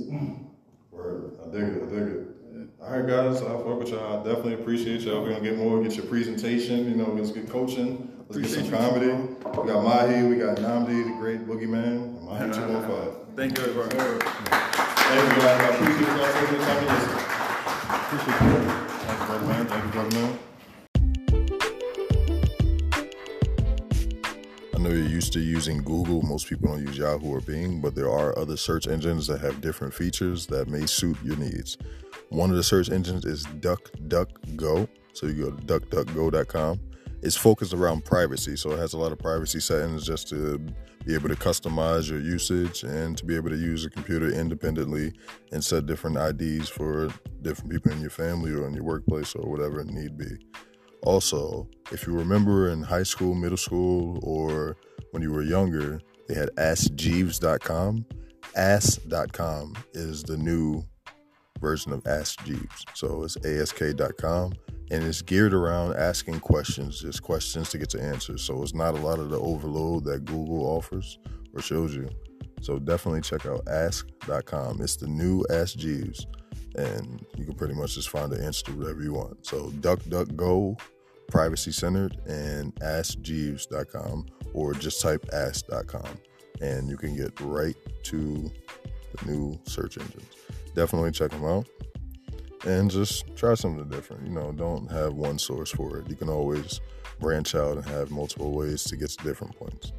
Word. 0.93 1.33
I 1.43 1.51
dig 1.51 1.63
it. 1.63 1.83
I 1.83 1.87
dig 1.91 2.09
it. 2.09 2.26
All 2.87 2.93
right, 3.01 3.07
guys. 3.07 3.43
I 3.43 3.47
fuck 3.47 3.79
with 3.81 3.89
y'all. 3.89 4.21
I 4.21 4.25
definitely 4.25 4.55
appreciate 4.55 5.01
y'all. 5.01 5.23
We're 5.23 5.31
gonna 5.31 5.43
get 5.43 5.57
more. 5.59 5.83
Get 5.83 5.97
your 5.97 6.07
presentation. 6.07 6.89
You 6.89 6.95
know, 6.97 7.11
let's 7.13 7.33
get 7.33 7.49
coaching. 7.49 8.13
Let's 8.29 8.39
get 8.39 8.51
some 8.51 8.65
Appreciate 8.65 8.65
you. 8.65 8.77
comedy. 8.77 9.61
We 9.61 9.67
got 9.73 9.83
Mahi. 9.83 10.23
We 10.23 10.37
got 10.37 10.57
Namdi, 10.59 11.05
the 11.05 11.17
great 11.19 11.47
boogeyman. 11.47 11.85
and 11.85 12.23
Mahi 12.23 12.53
two 12.53 12.61
one 12.73 12.83
five. 12.89 13.13
Thank 13.35 13.59
you, 13.59 13.65
everybody. 13.65 13.97
Thank 13.97 15.23
you, 15.35 15.43
guys. 15.43 15.61
I 15.61 15.75
appreciate 15.75 16.09
y'all 16.17 16.33
taking 16.33 16.59
the 16.59 16.65
time 16.65 16.79
to 16.79 16.93
listen. 16.93 17.15
Appreciate 18.07 18.41
you. 18.47 18.71
Thank 19.03 19.21
you, 19.21 19.27
brother 19.27 19.47
man. 19.47 19.67
Thank 19.67 19.85
you, 19.85 19.91
brother 19.91 20.17
man. 20.21 20.39
I 24.77 24.79
know 24.79 24.91
you're 24.91 25.09
used 25.09 25.33
to 25.33 25.41
using 25.41 25.79
Google. 25.79 26.21
Most 26.21 26.49
people 26.51 26.69
don't 26.69 26.87
use 26.87 26.99
Yahoo 26.99 27.29
or 27.29 27.41
Bing, 27.41 27.81
but 27.81 27.95
there 27.95 28.11
are 28.11 28.39
other 28.39 28.59
search 28.59 28.87
engines 28.87 29.27
that 29.27 29.41
have 29.41 29.63
different 29.63 29.95
features 29.95 30.45
that 30.49 30.69
may 30.69 30.85
suit 30.85 31.17
your 31.25 31.37
needs. 31.37 31.79
One 32.29 32.51
of 32.51 32.57
the 32.57 32.63
search 32.63 32.91
engines 32.91 33.25
is 33.25 33.47
DuckDuckGo. 33.47 34.87
So 35.15 35.27
you 35.29 35.45
go 35.47 35.51
to 35.51 35.63
duckduckgo.com. 35.81 36.81
It's 37.23 37.39
focused 37.39 37.73
around 37.73 38.05
privacy, 38.05 38.55
so 38.55 38.73
it 38.73 38.79
has 38.79 38.93
a 38.93 38.99
lot 38.99 39.13
of 39.13 39.19
privacy 39.19 39.61
settings 39.61 40.07
just 40.07 40.29
to 40.29 40.59
be 41.07 41.15
able 41.15 41.31
to 41.31 41.37
customize 41.37 42.11
your 42.11 42.21
usage 42.21 42.83
and 42.83 43.17
to 43.17 43.25
be 43.25 43.35
able 43.35 43.49
to 43.49 43.57
use 43.57 43.87
a 43.87 43.91
computer 43.91 44.31
independently 44.31 45.11
and 45.53 45.65
set 45.65 45.87
different 45.87 46.19
IDs 46.19 46.69
for 46.69 47.09
different 47.41 47.71
people 47.71 47.93
in 47.93 48.03
your 48.03 48.11
family 48.11 48.53
or 48.53 48.67
in 48.67 48.75
your 48.75 48.85
workplace 48.85 49.35
or 49.37 49.51
whatever 49.51 49.81
it 49.81 49.87
need 49.87 50.19
be. 50.19 50.37
Also, 51.07 51.69
if 51.93 52.05
you 52.05 52.13
remember 52.13 52.71
in 52.71 52.83
high 52.83 53.05
school, 53.05 53.33
middle 53.33 53.57
school, 53.57 54.19
or 54.25 54.77
when 55.13 55.23
you 55.23 55.33
were 55.33 55.45
younger, 55.45 56.01
they 56.29 56.35
had 56.35 56.51
AskJeeves.com. 56.57 58.05
Ask.com 58.57 59.77
is 59.93 60.25
the 60.25 60.37
new 60.37 60.85
version 61.61 61.93
of 61.93 62.05
Ask 62.09 62.45
Jeeves. 62.45 62.85
So 62.95 63.23
it's 63.23 63.37
ask.com 63.45 64.55
and 64.91 65.05
it's 65.05 65.23
geared 65.23 65.55
around 65.55 65.97
asking 65.97 66.41
questions, 66.41 67.01
just 67.01 67.23
questions 67.23 67.71
to 67.71 67.79
get 67.79 67.91
to 67.91 68.03
answers. 68.03 68.43
So 68.43 68.61
it's 68.65 68.75
not 68.75 68.95
a 68.95 69.01
lot 69.01 69.21
of 69.21 69.31
the 69.31 69.39
overload 69.39 70.05
that 70.05 70.25
Google 70.25 70.67
offers 70.67 71.21
or 71.55 71.63
shows 71.63 71.95
you. 71.95 72.11
So 72.63 72.81
definitely 72.81 73.21
check 73.21 73.47
out 73.47 73.67
ask.com. 73.69 74.81
It's 74.81 74.97
the 74.97 75.07
new 75.07 75.45
Ask 75.51 75.77
Jeeves. 75.77 76.27
And 76.75 77.25
you 77.37 77.45
can 77.45 77.55
pretty 77.55 77.75
much 77.75 77.95
just 77.95 78.11
find 78.11 78.31
the 78.31 78.45
answer 78.45 78.65
to 78.67 78.73
whatever 78.73 79.03
you 79.03 79.13
want. 79.13 79.47
So 79.47 79.71
DuckDuckGo, 79.71 80.79
privacy 81.29 81.73
centered, 81.73 82.17
and 82.27 82.75
AskJeeves.com, 82.77 84.27
or 84.55 84.75
just 84.75 85.01
type 85.01 85.25
ask.com, 85.33 86.19
and 86.61 86.89
you 86.89 86.97
can 86.97 87.17
get 87.17 87.39
right 87.41 87.77
to 88.05 88.51
the 89.15 89.31
new 89.31 89.59
search 89.65 89.99
engines. 89.99 90.29
Definitely 90.75 91.13
check 91.13 91.31
them 91.31 91.45
out 91.45 91.67
and 92.67 92.91
just 92.91 93.35
try 93.37 93.55
something 93.55 93.89
different. 93.89 94.27
You 94.27 94.33
know, 94.33 94.53
don't 94.53 94.91
have 94.91 95.15
one 95.15 95.39
source 95.39 95.71
for 95.71 95.99
it. 95.99 96.09
You 96.09 96.17
can 96.17 96.29
always 96.29 96.81
branch 97.21 97.55
out 97.55 97.77
and 97.77 97.87
have 97.87 98.11
multiple 98.11 98.53
ways 98.53 98.85
to 98.85 98.97
get 98.97 99.11
to 99.11 99.25
different 99.25 99.57
points. 99.57 99.93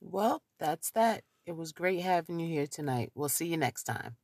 Well, 0.00 0.42
that's 0.58 0.90
that. 0.92 1.22
It 1.44 1.56
was 1.56 1.72
great 1.72 2.00
having 2.00 2.40
you 2.40 2.48
here 2.48 2.66
tonight. 2.66 3.12
We'll 3.14 3.28
see 3.28 3.46
you 3.46 3.56
next 3.56 3.84
time. 3.84 4.16